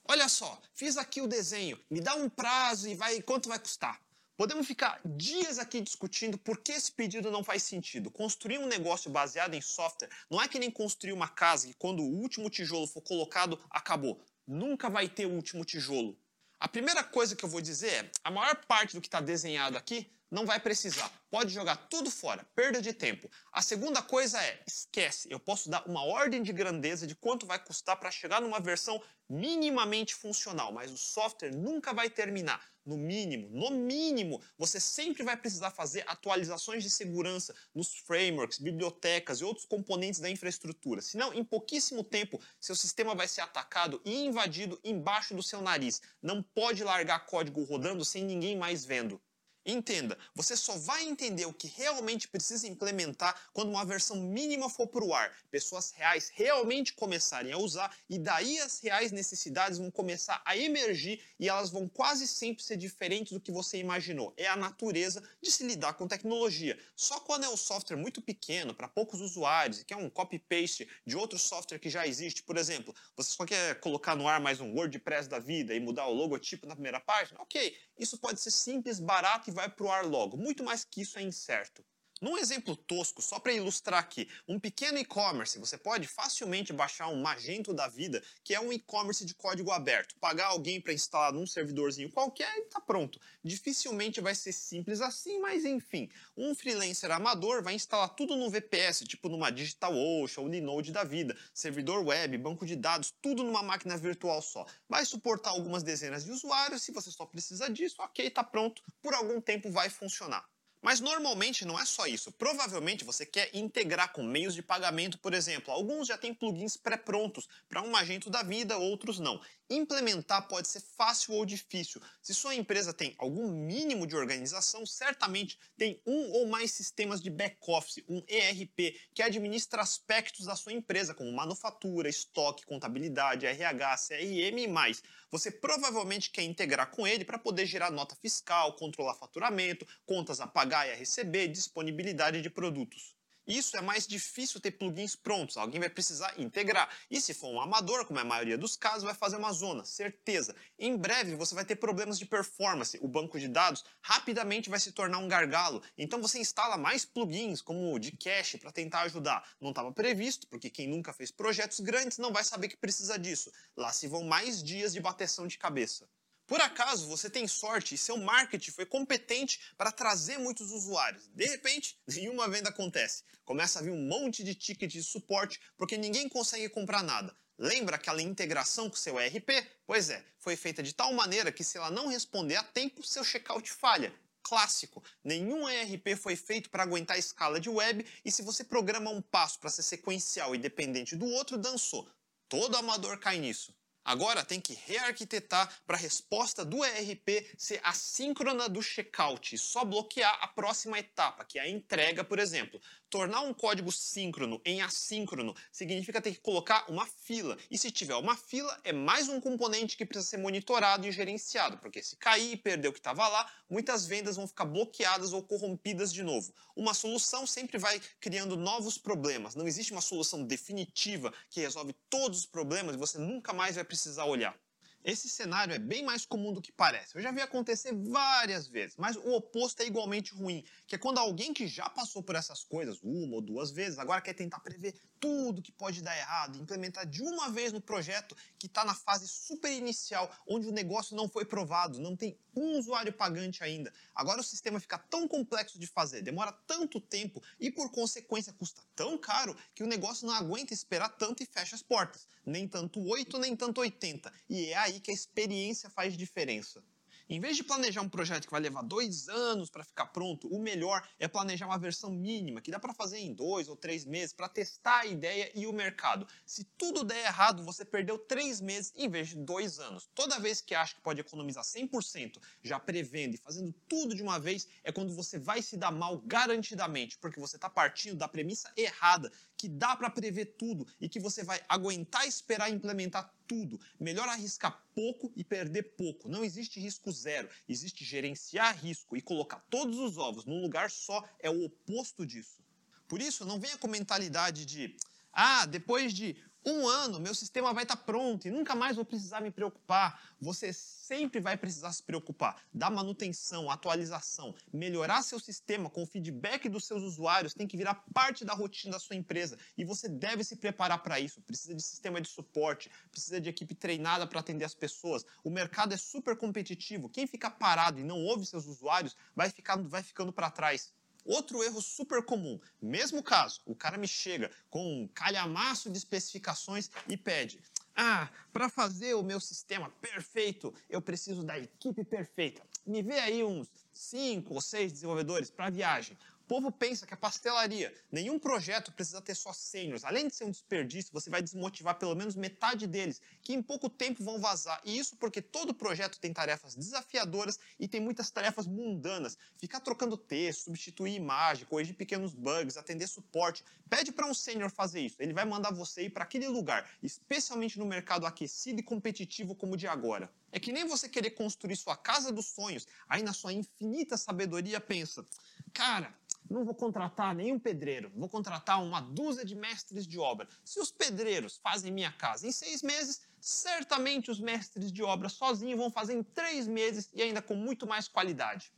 Olha 0.06 0.28
só, 0.28 0.60
fiz 0.74 0.98
aqui 0.98 1.22
o 1.22 1.26
desenho, 1.26 1.80
me 1.90 2.00
dá 2.00 2.14
um 2.14 2.28
prazo 2.28 2.88
e 2.88 2.94
vai 2.94 3.22
quanto 3.22 3.48
vai 3.48 3.58
custar? 3.58 3.98
Podemos 4.36 4.66
ficar 4.66 5.00
dias 5.04 5.58
aqui 5.58 5.80
discutindo 5.80 6.36
por 6.36 6.58
que 6.58 6.72
esse 6.72 6.90
pedido 6.90 7.30
não 7.30 7.44
faz 7.44 7.62
sentido. 7.62 8.10
Construir 8.10 8.58
um 8.58 8.66
negócio 8.66 9.08
baseado 9.08 9.54
em 9.54 9.60
software 9.60 10.10
não 10.28 10.42
é 10.42 10.48
que 10.48 10.58
nem 10.58 10.70
construir 10.70 11.12
uma 11.12 11.28
casa 11.28 11.68
que 11.68 11.74
quando 11.74 12.02
o 12.02 12.20
último 12.20 12.50
tijolo 12.50 12.86
for 12.86 13.00
colocado, 13.00 13.58
acabou. 13.70 14.20
Nunca 14.46 14.90
vai 14.90 15.08
ter 15.08 15.26
o 15.26 15.30
último 15.30 15.64
tijolo. 15.64 16.18
A 16.64 16.68
primeira 16.68 17.04
coisa 17.04 17.36
que 17.36 17.44
eu 17.44 17.48
vou 17.50 17.60
dizer 17.60 17.92
é, 17.92 18.10
a 18.24 18.30
maior 18.30 18.56
parte 18.64 18.94
do 18.94 19.00
que 19.02 19.06
está 19.06 19.20
desenhado 19.20 19.76
aqui 19.76 20.10
não 20.30 20.46
vai 20.46 20.58
precisar. 20.58 21.12
Pode 21.30 21.52
jogar 21.52 21.76
tudo 21.90 22.10
fora, 22.10 22.42
perda 22.54 22.80
de 22.80 22.94
tempo. 22.94 23.30
A 23.52 23.60
segunda 23.60 24.00
coisa 24.00 24.42
é, 24.42 24.62
esquece, 24.66 25.28
eu 25.30 25.38
posso 25.38 25.68
dar 25.68 25.86
uma 25.86 26.02
ordem 26.06 26.42
de 26.42 26.54
grandeza 26.54 27.06
de 27.06 27.14
quanto 27.14 27.44
vai 27.44 27.58
custar 27.58 27.98
para 27.98 28.10
chegar 28.10 28.40
numa 28.40 28.60
versão 28.60 28.98
minimamente 29.28 30.14
funcional, 30.14 30.72
mas 30.72 30.90
o 30.90 30.96
software 30.96 31.54
nunca 31.54 31.92
vai 31.92 32.08
terminar. 32.08 32.66
No 32.84 32.98
mínimo, 32.98 33.48
no 33.50 33.70
mínimo, 33.70 34.42
você 34.58 34.78
sempre 34.78 35.22
vai 35.22 35.36
precisar 35.36 35.70
fazer 35.70 36.04
atualizações 36.06 36.82
de 36.82 36.90
segurança 36.90 37.54
nos 37.74 37.96
frameworks, 37.98 38.58
bibliotecas 38.58 39.40
e 39.40 39.44
outros 39.44 39.64
componentes 39.64 40.20
da 40.20 40.28
infraestrutura. 40.28 41.00
Senão, 41.00 41.32
em 41.32 41.42
pouquíssimo 41.42 42.04
tempo, 42.04 42.38
seu 42.60 42.76
sistema 42.76 43.14
vai 43.14 43.26
ser 43.26 43.40
atacado 43.40 44.02
e 44.04 44.24
invadido 44.26 44.78
embaixo 44.84 45.34
do 45.34 45.42
seu 45.42 45.62
nariz. 45.62 46.02
Não 46.20 46.42
pode 46.42 46.84
largar 46.84 47.24
código 47.24 47.64
rodando 47.64 48.04
sem 48.04 48.22
ninguém 48.22 48.56
mais 48.56 48.84
vendo. 48.84 49.20
Entenda, 49.66 50.18
você 50.34 50.56
só 50.56 50.76
vai 50.76 51.04
entender 51.04 51.46
o 51.46 51.52
que 51.52 51.66
realmente 51.66 52.28
precisa 52.28 52.68
implementar 52.68 53.48
quando 53.52 53.70
uma 53.70 53.84
versão 53.84 54.16
mínima 54.16 54.68
for 54.68 54.86
para 54.86 55.02
o 55.02 55.14
ar, 55.14 55.34
pessoas 55.50 55.90
reais 55.92 56.30
realmente 56.34 56.92
começarem 56.92 57.50
a 57.50 57.56
usar 57.56 57.96
e 58.08 58.18
daí 58.18 58.58
as 58.60 58.80
reais 58.80 59.10
necessidades 59.10 59.78
vão 59.78 59.90
começar 59.90 60.42
a 60.44 60.54
emergir 60.54 61.18
e 61.40 61.48
elas 61.48 61.70
vão 61.70 61.88
quase 61.88 62.28
sempre 62.28 62.62
ser 62.62 62.76
diferentes 62.76 63.32
do 63.32 63.40
que 63.40 63.50
você 63.50 63.78
imaginou. 63.78 64.34
É 64.36 64.46
a 64.46 64.56
natureza 64.56 65.22
de 65.40 65.50
se 65.50 65.64
lidar 65.64 65.94
com 65.94 66.06
tecnologia. 66.06 66.78
Só 66.94 67.20
quando 67.20 67.44
é 67.44 67.48
um 67.48 67.56
software 67.56 67.96
muito 67.96 68.20
pequeno, 68.20 68.74
para 68.74 68.86
poucos 68.86 69.22
usuários, 69.22 69.82
que 69.82 69.94
é 69.94 69.96
um 69.96 70.10
copy-paste 70.10 70.86
de 71.06 71.16
outro 71.16 71.38
software 71.38 71.78
que 71.78 71.88
já 71.88 72.06
existe, 72.06 72.42
por 72.42 72.58
exemplo, 72.58 72.94
você 73.16 73.30
só 73.30 73.46
quer 73.46 73.80
colocar 73.80 74.14
no 74.14 74.28
ar 74.28 74.40
mais 74.40 74.60
um 74.60 74.74
WordPress 74.74 75.26
da 75.26 75.38
vida 75.38 75.74
e 75.74 75.80
mudar 75.80 76.06
o 76.06 76.12
logotipo 76.12 76.66
na 76.66 76.74
primeira 76.74 77.00
página, 77.00 77.40
ok, 77.40 77.76
isso 77.98 78.18
pode 78.18 78.40
ser 78.40 78.50
simples, 78.50 79.00
barato 79.00 79.50
e 79.50 79.52
vai 79.52 79.68
para 79.68 79.84
o 79.84 79.90
ar 79.90 80.04
logo. 80.04 80.36
Muito 80.36 80.64
mais 80.64 80.84
que 80.84 81.02
isso 81.02 81.18
é 81.18 81.22
incerto. 81.22 81.84
Num 82.24 82.38
exemplo 82.38 82.74
tosco, 82.74 83.20
só 83.20 83.38
para 83.38 83.52
ilustrar 83.52 84.00
aqui, 84.00 84.26
um 84.48 84.58
pequeno 84.58 84.96
e-commerce, 84.96 85.58
você 85.58 85.76
pode 85.76 86.08
facilmente 86.08 86.72
baixar 86.72 87.08
um 87.08 87.20
Magento 87.20 87.74
da 87.74 87.86
vida, 87.86 88.22
que 88.42 88.54
é 88.54 88.60
um 88.60 88.72
e-commerce 88.72 89.26
de 89.26 89.34
código 89.34 89.70
aberto, 89.70 90.16
pagar 90.18 90.46
alguém 90.46 90.80
para 90.80 90.94
instalar 90.94 91.34
num 91.34 91.46
servidorzinho 91.46 92.10
qualquer 92.10 92.50
e 92.56 92.62
tá 92.62 92.80
pronto. 92.80 93.20
Dificilmente 93.44 94.22
vai 94.22 94.34
ser 94.34 94.54
simples 94.54 95.02
assim, 95.02 95.38
mas 95.38 95.66
enfim, 95.66 96.08
um 96.34 96.54
freelancer 96.54 97.10
amador 97.10 97.62
vai 97.62 97.74
instalar 97.74 98.08
tudo 98.08 98.36
no 98.36 98.48
VPS, 98.48 99.04
tipo 99.04 99.28
numa 99.28 99.52
DigitalOcean 99.52 100.44
ou 100.44 100.48
Linode 100.48 100.92
da 100.92 101.04
vida, 101.04 101.36
servidor 101.52 102.06
web, 102.06 102.38
banco 102.38 102.64
de 102.64 102.74
dados, 102.74 103.12
tudo 103.20 103.44
numa 103.44 103.62
máquina 103.62 103.98
virtual 103.98 104.40
só. 104.40 104.64
Vai 104.88 105.04
suportar 105.04 105.50
algumas 105.50 105.82
dezenas 105.82 106.24
de 106.24 106.32
usuários, 106.32 106.84
se 106.84 106.90
você 106.90 107.10
só 107.10 107.26
precisa 107.26 107.68
disso, 107.68 107.96
ok, 107.98 108.30
tá 108.30 108.42
pronto, 108.42 108.82
por 109.02 109.12
algum 109.12 109.42
tempo 109.42 109.70
vai 109.70 109.90
funcionar. 109.90 110.53
Mas 110.84 111.00
normalmente 111.00 111.64
não 111.64 111.80
é 111.80 111.86
só 111.86 112.06
isso. 112.06 112.30
Provavelmente 112.30 113.04
você 113.04 113.24
quer 113.24 113.48
integrar 113.54 114.12
com 114.12 114.22
meios 114.22 114.54
de 114.54 114.60
pagamento, 114.60 115.18
por 115.18 115.32
exemplo. 115.32 115.72
Alguns 115.72 116.08
já 116.08 116.18
têm 116.18 116.34
plugins 116.34 116.76
pré-prontos 116.76 117.48
para 117.70 117.80
um 117.80 117.90
Magento 117.90 118.28
da 118.28 118.42
vida, 118.42 118.76
outros 118.76 119.18
não. 119.18 119.40
Implementar 119.70 120.46
pode 120.46 120.68
ser 120.68 120.80
fácil 120.80 121.32
ou 121.32 121.46
difícil. 121.46 122.02
Se 122.20 122.34
sua 122.34 122.54
empresa 122.54 122.92
tem 122.92 123.14
algum 123.16 123.50
mínimo 123.50 124.06
de 124.06 124.14
organização, 124.14 124.84
certamente 124.84 125.58
tem 125.74 126.02
um 126.06 126.30
ou 126.32 126.46
mais 126.48 126.72
sistemas 126.72 127.22
de 127.22 127.30
back-office, 127.30 128.04
um 128.06 128.22
ERP, 128.28 128.94
que 129.14 129.22
administra 129.22 129.80
aspectos 129.80 130.44
da 130.44 130.54
sua 130.54 130.74
empresa, 130.74 131.14
como 131.14 131.32
manufatura, 131.32 132.10
estoque, 132.10 132.66
contabilidade, 132.66 133.46
RH, 133.46 133.96
CRM 134.08 134.58
e 134.58 134.68
mais. 134.68 135.02
Você 135.30 135.50
provavelmente 135.50 136.30
quer 136.30 136.42
integrar 136.42 136.90
com 136.90 137.06
ele 137.06 137.24
para 137.24 137.38
poder 137.38 137.64
gerar 137.64 137.90
nota 137.90 138.14
fiscal, 138.14 138.74
controlar 138.74 139.14
faturamento, 139.14 139.86
contas 140.04 140.40
a 140.40 140.46
e 140.86 140.92
a 140.92 140.96
receber, 140.96 141.48
disponibilidade 141.48 142.42
de 142.42 142.50
produtos. 142.50 143.14
Isso 143.46 143.76
é 143.76 143.82
mais 143.82 144.06
difícil 144.06 144.58
ter 144.58 144.70
plugins 144.70 145.14
prontos, 145.14 145.58
alguém 145.58 145.78
vai 145.78 145.90
precisar 145.90 146.32
integrar. 146.40 146.88
E 147.10 147.20
se 147.20 147.34
for 147.34 147.48
um 147.48 147.60
amador, 147.60 148.06
como 148.06 148.18
é 148.18 148.22
a 148.22 148.24
maioria 148.24 148.56
dos 148.56 148.74
casos, 148.74 149.02
vai 149.02 149.12
fazer 149.12 149.36
uma 149.36 149.52
zona, 149.52 149.84
certeza. 149.84 150.56
Em 150.78 150.96
breve 150.96 151.36
você 151.36 151.54
vai 151.54 151.64
ter 151.64 151.76
problemas 151.76 152.18
de 152.18 152.24
performance, 152.24 152.98
o 153.02 153.08
banco 153.08 153.38
de 153.38 153.46
dados 153.46 153.84
rapidamente 154.00 154.70
vai 154.70 154.80
se 154.80 154.92
tornar 154.92 155.18
um 155.18 155.28
gargalo. 155.28 155.82
Então 155.98 156.22
você 156.22 156.38
instala 156.38 156.78
mais 156.78 157.04
plugins, 157.04 157.60
como 157.60 157.92
o 157.92 157.98
de 157.98 158.16
cache, 158.16 158.56
para 158.56 158.72
tentar 158.72 159.02
ajudar. 159.02 159.46
Não 159.60 159.70
estava 159.70 159.92
previsto, 159.92 160.46
porque 160.46 160.70
quem 160.70 160.88
nunca 160.88 161.12
fez 161.12 161.30
projetos 161.30 161.80
grandes 161.80 162.16
não 162.16 162.32
vai 162.32 162.44
saber 162.44 162.68
que 162.68 162.78
precisa 162.78 163.18
disso. 163.18 163.52
Lá 163.76 163.92
se 163.92 164.08
vão 164.08 164.24
mais 164.24 164.62
dias 164.62 164.94
de 164.94 165.00
bateção 165.00 165.46
de 165.46 165.58
cabeça. 165.58 166.08
Por 166.46 166.60
acaso 166.60 167.08
você 167.08 167.30
tem 167.30 167.48
sorte 167.48 167.94
e 167.94 167.98
seu 167.98 168.18
marketing 168.18 168.70
foi 168.70 168.84
competente 168.84 169.58
para 169.78 169.90
trazer 169.90 170.38
muitos 170.38 170.70
usuários. 170.70 171.26
De 171.28 171.46
repente, 171.46 171.98
nenhuma 172.06 172.48
venda 172.48 172.68
acontece. 172.68 173.22
Começa 173.44 173.78
a 173.78 173.82
vir 173.82 173.90
um 173.90 174.06
monte 174.06 174.44
de 174.44 174.54
ticket 174.54 174.90
de 174.90 175.02
suporte 175.02 175.58
porque 175.76 175.96
ninguém 175.96 176.28
consegue 176.28 176.68
comprar 176.68 177.02
nada. 177.02 177.34
Lembra 177.56 177.96
aquela 177.96 178.20
integração 178.20 178.90
com 178.90 178.96
seu 178.96 179.18
ERP? 179.18 179.48
Pois 179.86 180.10
é, 180.10 180.24
foi 180.38 180.56
feita 180.56 180.82
de 180.82 180.92
tal 180.92 181.12
maneira 181.14 181.52
que 181.52 181.64
se 181.64 181.78
ela 181.78 181.90
não 181.90 182.08
responder 182.08 182.56
a 182.56 182.62
tempo, 182.62 183.02
seu 183.02 183.24
checkout 183.24 183.70
falha. 183.72 184.12
Clássico. 184.42 185.02
Nenhum 185.22 185.66
ERP 185.66 186.16
foi 186.16 186.36
feito 186.36 186.68
para 186.68 186.82
aguentar 186.82 187.16
a 187.16 187.18
escala 187.18 187.58
de 187.58 187.70
web 187.70 188.04
e 188.22 188.30
se 188.30 188.42
você 188.42 188.62
programa 188.62 189.10
um 189.10 189.22
passo 189.22 189.58
para 189.58 189.70
ser 189.70 189.82
sequencial 189.82 190.54
e 190.54 190.58
dependente 190.58 191.16
do 191.16 191.26
outro, 191.26 191.56
dançou. 191.56 192.06
Todo 192.48 192.76
amador 192.76 193.18
cai 193.18 193.38
nisso. 193.38 193.74
Agora 194.04 194.44
tem 194.44 194.60
que 194.60 194.74
rearquitetar 194.74 195.72
para 195.86 195.96
a 195.96 196.00
resposta 196.00 196.64
do 196.64 196.84
ERP 196.84 197.54
ser 197.56 197.80
assíncrona 197.82 198.68
do 198.68 198.82
checkout 198.82 199.54
e 199.54 199.58
só 199.58 199.84
bloquear 199.84 200.38
a 200.42 200.46
próxima 200.46 200.98
etapa, 200.98 201.44
que 201.44 201.58
é 201.58 201.62
a 201.62 201.68
entrega, 201.68 202.22
por 202.22 202.38
exemplo. 202.38 202.80
Tornar 203.14 203.42
um 203.42 203.54
código 203.54 203.92
síncrono 203.92 204.60
em 204.64 204.82
assíncrono 204.82 205.54
significa 205.70 206.20
ter 206.20 206.32
que 206.32 206.40
colocar 206.40 206.84
uma 206.90 207.06
fila. 207.06 207.56
E 207.70 207.78
se 207.78 207.92
tiver 207.92 208.16
uma 208.16 208.36
fila, 208.36 208.76
é 208.82 208.92
mais 208.92 209.28
um 209.28 209.40
componente 209.40 209.96
que 209.96 210.04
precisa 210.04 210.28
ser 210.28 210.38
monitorado 210.38 211.06
e 211.06 211.12
gerenciado, 211.12 211.78
porque 211.78 212.02
se 212.02 212.16
cair 212.16 212.54
e 212.54 212.56
perder 212.56 212.88
o 212.88 212.92
que 212.92 212.98
estava 212.98 213.28
lá, 213.28 213.48
muitas 213.70 214.04
vendas 214.04 214.34
vão 214.34 214.48
ficar 214.48 214.64
bloqueadas 214.64 215.32
ou 215.32 215.44
corrompidas 215.44 216.12
de 216.12 216.24
novo. 216.24 216.52
Uma 216.74 216.92
solução 216.92 217.46
sempre 217.46 217.78
vai 217.78 218.02
criando 218.18 218.56
novos 218.56 218.98
problemas. 218.98 219.54
Não 219.54 219.68
existe 219.68 219.92
uma 219.92 220.00
solução 220.00 220.42
definitiva 220.44 221.32
que 221.50 221.60
resolve 221.60 221.92
todos 222.10 222.40
os 222.40 222.46
problemas 222.46 222.96
e 222.96 222.98
você 222.98 223.16
nunca 223.16 223.52
mais 223.52 223.76
vai 223.76 223.84
precisar 223.84 224.24
olhar. 224.24 224.58
Esse 225.04 225.28
cenário 225.28 225.74
é 225.74 225.78
bem 225.78 226.02
mais 226.02 226.24
comum 226.24 226.52
do 226.52 226.62
que 226.62 226.72
parece. 226.72 227.14
Eu 227.14 227.20
já 227.20 227.30
vi 227.30 227.42
acontecer 227.42 227.92
várias 227.94 228.66
vezes, 228.66 228.96
mas 228.96 229.16
o 229.16 229.32
oposto 229.32 229.82
é 229.82 229.86
igualmente 229.86 230.32
ruim, 230.32 230.64
que 230.86 230.94
é 230.94 230.98
quando 230.98 231.18
alguém 231.18 231.52
que 231.52 231.66
já 231.66 231.90
passou 231.90 232.22
por 232.22 232.34
essas 232.34 232.64
coisas 232.64 232.98
uma 233.02 233.34
ou 233.34 233.42
duas 233.42 233.70
vezes, 233.70 233.98
agora 233.98 234.22
quer 234.22 234.32
tentar 234.32 234.60
prever 234.60 234.94
tudo 235.24 235.62
que 235.62 235.72
pode 235.72 236.02
dar 236.02 236.14
errado, 236.18 236.58
implementar 236.58 237.06
de 237.06 237.22
uma 237.22 237.48
vez 237.48 237.72
no 237.72 237.80
projeto 237.80 238.36
que 238.58 238.66
está 238.66 238.84
na 238.84 238.94
fase 238.94 239.26
super 239.26 239.72
inicial, 239.72 240.30
onde 240.46 240.68
o 240.68 240.70
negócio 240.70 241.16
não 241.16 241.26
foi 241.26 241.46
provado, 241.46 241.98
não 241.98 242.14
tem 242.14 242.38
um 242.54 242.78
usuário 242.78 243.10
pagante 243.10 243.64
ainda. 243.64 243.90
Agora 244.14 244.42
o 244.42 244.44
sistema 244.44 244.78
fica 244.78 244.98
tão 244.98 245.26
complexo 245.26 245.78
de 245.78 245.86
fazer, 245.86 246.20
demora 246.20 246.52
tanto 246.52 247.00
tempo 247.00 247.42
e 247.58 247.70
por 247.70 247.90
consequência 247.90 248.52
custa 248.52 248.82
tão 248.94 249.16
caro 249.16 249.56
que 249.74 249.82
o 249.82 249.86
negócio 249.86 250.26
não 250.26 250.34
aguenta 250.34 250.74
esperar 250.74 251.08
tanto 251.08 251.42
e 251.42 251.46
fecha 251.46 251.74
as 251.74 251.82
portas. 251.82 252.28
Nem 252.44 252.68
tanto 252.68 253.02
8, 253.02 253.38
nem 253.38 253.56
tanto 253.56 253.80
80. 253.80 254.30
E 254.46 254.66
é 254.66 254.76
aí 254.76 255.00
que 255.00 255.10
a 255.10 255.14
experiência 255.14 255.88
faz 255.88 256.14
diferença. 256.18 256.84
Em 257.26 257.40
vez 257.40 257.56
de 257.56 257.64
planejar 257.64 258.02
um 258.02 258.08
projeto 258.08 258.44
que 258.44 258.50
vai 258.50 258.60
levar 258.60 258.82
dois 258.82 259.30
anos 259.30 259.70
para 259.70 259.82
ficar 259.82 260.06
pronto, 260.06 260.46
o 260.48 260.58
melhor 260.58 261.02
é 261.18 261.26
planejar 261.26 261.66
uma 261.66 261.78
versão 261.78 262.10
mínima, 262.10 262.60
que 262.60 262.70
dá 262.70 262.78
para 262.78 262.92
fazer 262.92 263.18
em 263.18 263.32
dois 263.32 263.66
ou 263.66 263.76
três 263.76 264.04
meses, 264.04 264.34
para 264.34 264.46
testar 264.46 265.00
a 265.00 265.06
ideia 265.06 265.50
e 265.54 265.66
o 265.66 265.72
mercado. 265.72 266.26
Se 266.44 266.64
tudo 266.76 267.02
der 267.02 267.24
errado, 267.24 267.64
você 267.64 267.82
perdeu 267.82 268.18
três 268.18 268.60
meses 268.60 268.92
em 268.94 269.08
vez 269.08 269.28
de 269.28 269.36
dois 269.36 269.78
anos. 269.78 270.06
Toda 270.14 270.38
vez 270.38 270.60
que 270.60 270.74
acha 270.74 270.94
que 270.94 271.00
pode 271.00 271.20
economizar 271.20 271.64
100%, 271.64 272.38
já 272.62 272.78
prevendo 272.78 273.34
e 273.34 273.38
fazendo 273.38 273.72
tudo 273.88 274.14
de 274.14 274.22
uma 274.22 274.38
vez, 274.38 274.68
é 274.82 274.92
quando 274.92 275.14
você 275.14 275.38
vai 275.38 275.62
se 275.62 275.78
dar 275.78 275.90
mal 275.90 276.18
garantidamente, 276.26 277.16
porque 277.16 277.40
você 277.40 277.56
está 277.56 277.70
partindo 277.70 278.16
da 278.16 278.28
premissa 278.28 278.70
errada, 278.76 279.32
que 279.64 279.68
dá 279.70 279.96
para 279.96 280.10
prever 280.10 280.56
tudo 280.58 280.86
e 281.00 281.08
que 281.08 281.18
você 281.18 281.42
vai 281.42 281.58
aguentar 281.66 282.26
esperar 282.28 282.68
implementar 282.68 283.32
tudo. 283.48 283.80
Melhor 283.98 284.28
arriscar 284.28 284.78
pouco 284.94 285.32
e 285.34 285.42
perder 285.42 285.94
pouco. 285.96 286.28
Não 286.28 286.44
existe 286.44 286.78
risco 286.78 287.10
zero, 287.10 287.48
existe 287.66 288.04
gerenciar 288.04 288.76
risco 288.76 289.16
e 289.16 289.22
colocar 289.22 289.64
todos 289.70 289.98
os 289.98 290.18
ovos 290.18 290.44
num 290.44 290.60
lugar 290.60 290.90
só 290.90 291.26
é 291.40 291.48
o 291.48 291.64
oposto 291.64 292.26
disso. 292.26 292.62
Por 293.08 293.22
isso, 293.22 293.46
não 293.46 293.58
venha 293.58 293.78
com 293.78 293.88
mentalidade 293.88 294.66
de 294.66 294.94
ah, 295.32 295.64
depois 295.64 296.12
de 296.12 296.36
um 296.66 296.88
ano, 296.88 297.20
meu 297.20 297.34
sistema 297.34 297.72
vai 297.72 297.84
estar 297.84 297.96
tá 297.96 298.02
pronto 298.02 298.48
e 298.48 298.50
nunca 298.50 298.74
mais 298.74 298.96
vou 298.96 299.04
precisar 299.04 299.40
me 299.40 299.50
preocupar. 299.50 300.20
Você 300.40 300.72
sempre 300.72 301.40
vai 301.40 301.56
precisar 301.56 301.92
se 301.92 302.02
preocupar, 302.02 302.56
dar 302.72 302.90
manutenção, 302.90 303.70
atualização, 303.70 304.54
melhorar 304.72 305.22
seu 305.22 305.38
sistema 305.38 305.90
com 305.90 306.02
o 306.02 306.06
feedback 306.06 306.68
dos 306.68 306.86
seus 306.86 307.02
usuários 307.02 307.54
tem 307.54 307.66
que 307.66 307.76
virar 307.76 307.94
parte 308.12 308.44
da 308.44 308.54
rotina 308.54 308.92
da 308.92 308.98
sua 308.98 309.16
empresa 309.16 309.58
e 309.76 309.84
você 309.84 310.08
deve 310.08 310.42
se 310.42 310.56
preparar 310.56 311.02
para 311.02 311.20
isso. 311.20 311.40
Precisa 311.42 311.74
de 311.74 311.82
sistema 311.82 312.20
de 312.20 312.28
suporte, 312.28 312.90
precisa 313.10 313.40
de 313.40 313.48
equipe 313.48 313.74
treinada 313.74 314.26
para 314.26 314.40
atender 314.40 314.64
as 314.64 314.74
pessoas. 314.74 315.24
O 315.42 315.50
mercado 315.50 315.92
é 315.92 315.96
super 315.96 316.36
competitivo. 316.36 317.08
Quem 317.08 317.26
fica 317.26 317.50
parado 317.50 318.00
e 318.00 318.04
não 318.04 318.22
ouve 318.24 318.46
seus 318.46 318.66
usuários 318.66 319.16
vai, 319.34 319.50
ficar, 319.50 319.76
vai 319.76 320.02
ficando 320.02 320.32
para 320.32 320.50
trás. 320.50 320.92
Outro 321.24 321.62
erro 321.62 321.80
super 321.80 322.22
comum, 322.22 322.60
mesmo 322.80 323.22
caso, 323.22 323.60
o 323.64 323.74
cara 323.74 323.96
me 323.96 324.06
chega 324.06 324.50
com 324.68 325.02
um 325.02 325.08
calhamaço 325.08 325.90
de 325.90 325.96
especificações 325.96 326.90
e 327.08 327.16
pede: 327.16 327.60
Ah, 327.96 328.28
para 328.52 328.68
fazer 328.68 329.14
o 329.14 329.22
meu 329.22 329.40
sistema 329.40 329.90
perfeito, 330.02 330.74
eu 330.88 331.00
preciso 331.00 331.42
da 331.42 331.58
equipe 331.58 332.04
perfeita. 332.04 332.62
Me 332.86 333.02
vê 333.02 333.18
aí 333.20 333.42
uns 333.42 333.68
cinco 333.92 334.54
ou 334.54 334.60
seis 334.60 334.92
desenvolvedores 334.92 335.50
para 335.50 335.70
viagem. 335.70 336.18
O 336.44 336.46
povo 336.46 336.70
pensa 336.70 337.06
que 337.06 337.14
é 337.14 337.16
pastelaria. 337.16 337.90
Nenhum 338.12 338.38
projeto 338.38 338.92
precisa 338.92 339.22
ter 339.22 339.34
só 339.34 339.50
sêniores. 339.50 340.04
Além 340.04 340.28
de 340.28 340.34
ser 340.34 340.44
um 340.44 340.50
desperdício, 340.50 341.10
você 341.10 341.30
vai 341.30 341.40
desmotivar 341.40 341.98
pelo 341.98 342.14
menos 342.14 342.36
metade 342.36 342.86
deles, 342.86 343.18
que 343.40 343.54
em 343.54 343.62
pouco 343.62 343.88
tempo 343.88 344.22
vão 344.22 344.38
vazar. 344.38 344.78
E 344.84 344.98
isso 344.98 345.16
porque 345.16 345.40
todo 345.40 345.72
projeto 345.72 346.20
tem 346.20 346.34
tarefas 346.34 346.74
desafiadoras 346.74 347.58
e 347.80 347.88
tem 347.88 347.98
muitas 347.98 348.30
tarefas 348.30 348.66
mundanas. 348.66 349.38
Ficar 349.56 349.80
trocando 349.80 350.18
texto, 350.18 350.64
substituir 350.64 351.14
imagem, 351.14 351.64
corrigir 351.64 351.94
pequenos 351.94 352.34
bugs, 352.34 352.76
atender 352.76 353.06
suporte. 353.06 353.64
Pede 353.88 354.12
para 354.12 354.26
um 354.26 354.34
sênior 354.34 354.70
fazer 354.70 355.00
isso. 355.00 355.16
Ele 355.20 355.32
vai 355.32 355.46
mandar 355.46 355.72
você 355.72 356.02
ir 356.02 356.10
para 356.10 356.24
aquele 356.24 356.46
lugar, 356.46 356.90
especialmente 357.02 357.78
no 357.78 357.86
mercado 357.86 358.26
aquecido 358.26 358.80
e 358.80 358.82
competitivo 358.82 359.54
como 359.54 359.72
o 359.72 359.76
de 359.78 359.86
agora. 359.86 360.30
É 360.54 360.60
que 360.60 360.70
nem 360.70 360.84
você 360.86 361.08
querer 361.08 361.30
construir 361.30 361.74
sua 361.74 361.96
casa 361.96 362.30
dos 362.30 362.46
sonhos, 362.46 362.86
aí 363.08 363.24
na 363.24 363.32
sua 363.32 363.52
infinita 363.52 364.16
sabedoria 364.16 364.80
pensa, 364.80 365.26
cara, 365.72 366.14
não 366.48 366.64
vou 366.64 366.76
contratar 366.76 367.34
nenhum 367.34 367.58
pedreiro, 367.58 368.12
vou 368.14 368.28
contratar 368.28 368.80
uma 368.80 369.00
dúzia 369.00 369.44
de 369.44 369.56
mestres 369.56 370.06
de 370.06 370.16
obra. 370.16 370.46
Se 370.64 370.78
os 370.78 370.92
pedreiros 370.92 371.56
fazem 371.56 371.90
minha 371.90 372.12
casa 372.12 372.46
em 372.46 372.52
seis 372.52 372.84
meses, 372.84 373.22
certamente 373.40 374.30
os 374.30 374.38
mestres 374.38 374.92
de 374.92 375.02
obra 375.02 375.28
sozinhos 375.28 375.76
vão 375.76 375.90
fazer 375.90 376.14
em 376.14 376.22
três 376.22 376.68
meses 376.68 377.10
e 377.12 377.20
ainda 377.20 377.42
com 377.42 377.56
muito 377.56 377.84
mais 377.84 378.06
qualidade. 378.06 378.72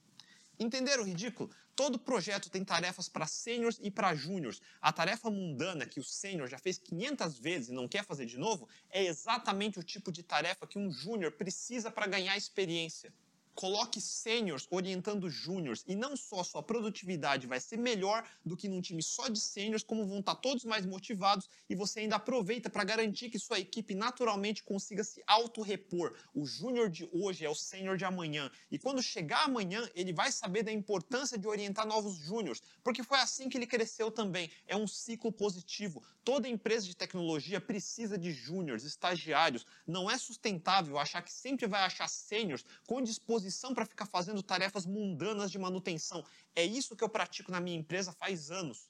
Entenderam 0.59 1.03
o 1.03 1.07
ridículo? 1.07 1.51
Todo 1.77 1.99
projeto 1.99 2.49
tem 2.49 2.65
tarefas 2.65 3.07
para 3.07 3.27
sêniors 3.27 3.79
e 3.83 3.91
para 3.91 4.15
júniors. 4.15 4.63
A 4.81 4.91
tarefa 4.91 5.31
mundana 5.31 5.85
que 5.85 6.01
o 6.01 6.05
sênior 6.05 6.49
já 6.49 6.59
fez 6.59 6.79
500 6.79 7.39
vezes 7.39 7.69
e 7.69 7.73
não 7.73 7.87
quer 7.87 8.03
fazer 8.03 8.25
de 8.25 8.39
novo 8.39 8.67
é 8.89 9.05
exatamente 9.05 9.79
o 9.79 9.83
tipo 9.83 10.11
de 10.11 10.23
tarefa 10.23 10.67
que 10.67 10.79
um 10.79 10.91
júnior 10.91 11.33
precisa 11.33 11.91
para 11.91 12.07
ganhar 12.07 12.35
experiência 12.35 13.13
coloque 13.57 14.03
sêniors 14.03 14.69
orientando 14.71 15.31
júniors 15.31 15.83
e 15.89 15.97
não 15.97 16.15
só 16.15 16.45
sua 16.45 16.63
produtividade 16.63 17.47
vai 17.47 17.59
ser 17.59 17.79
melhor 17.79 18.23
do 18.45 18.55
que 18.55 18.69
num 18.69 18.83
time 18.83 19.03
só 19.03 19.29
de 19.29 19.41
sêniors, 19.41 19.83
como 19.83 20.07
vão 20.07 20.21
estar 20.21 20.35
todos 20.35 20.65
mais 20.65 20.85
motivados 20.85 21.49
e 21.69 21.75
você 21.75 22.01
ainda 22.01 22.17
aproveita 22.17 22.69
para 22.69 22.85
garantir 22.85 23.31
que 23.31 23.39
sua 23.39 23.59
equipe 23.59 23.95
naturalmente 23.95 24.63
consiga 24.63 25.03
se 25.03 25.23
auto-repor. 25.27 26.15
O 26.35 26.45
júnior 26.45 26.91
de 26.91 27.09
hoje 27.11 27.47
é 27.47 27.49
o 27.49 27.55
sênior 27.55 27.97
de 27.97 28.05
amanhã 28.05 28.51
e 28.71 28.79
quando 28.79 29.03
chegar 29.03 29.45
amanhã 29.45 29.89
ele 29.95 30.13
vai 30.13 30.31
saber 30.31 30.63
da 30.63 30.71
importância 30.71 31.39
de 31.39 31.49
orientar 31.49 31.87
novos 31.87 32.15
júniors, 32.17 32.63
porque 32.85 33.03
foi 33.03 33.19
assim 33.19 33.49
que 33.49 33.57
ele 33.57 33.67
cresceu 33.67 34.11
também. 34.11 34.51
É 34.67 34.77
um 34.77 34.87
ciclo 34.87 35.33
positivo. 35.33 36.03
Toda 36.23 36.47
empresa 36.47 36.87
de 36.87 36.95
tecnologia 36.95 37.59
precisa 37.59 38.19
de 38.19 38.33
júniors, 38.33 38.85
estagiários. 38.85 39.65
Não 39.87 40.11
é 40.11 40.19
sustentável 40.19 40.99
achar 40.99 41.23
que 41.23 41.33
sempre 41.33 41.67
vai 41.67 41.83
achar 41.83 42.09
sêniors 42.09 42.65
com 42.87 43.01
disposição 43.01 43.46
disposição 43.47 43.73
para 43.73 43.87
ficar 43.87 44.07
fazendo 44.07 44.43
tarefas 44.43 44.85
mundanas 44.85 45.51
de 45.51 45.59
manutenção. 45.59 46.25
É 46.55 46.65
isso 46.65 46.97
que 46.97 47.05
eu 47.05 47.09
pratico 47.09 47.51
na 47.51 47.61
minha 47.61 47.79
empresa 47.79 48.13
faz 48.13 48.51
anos. 48.51 48.89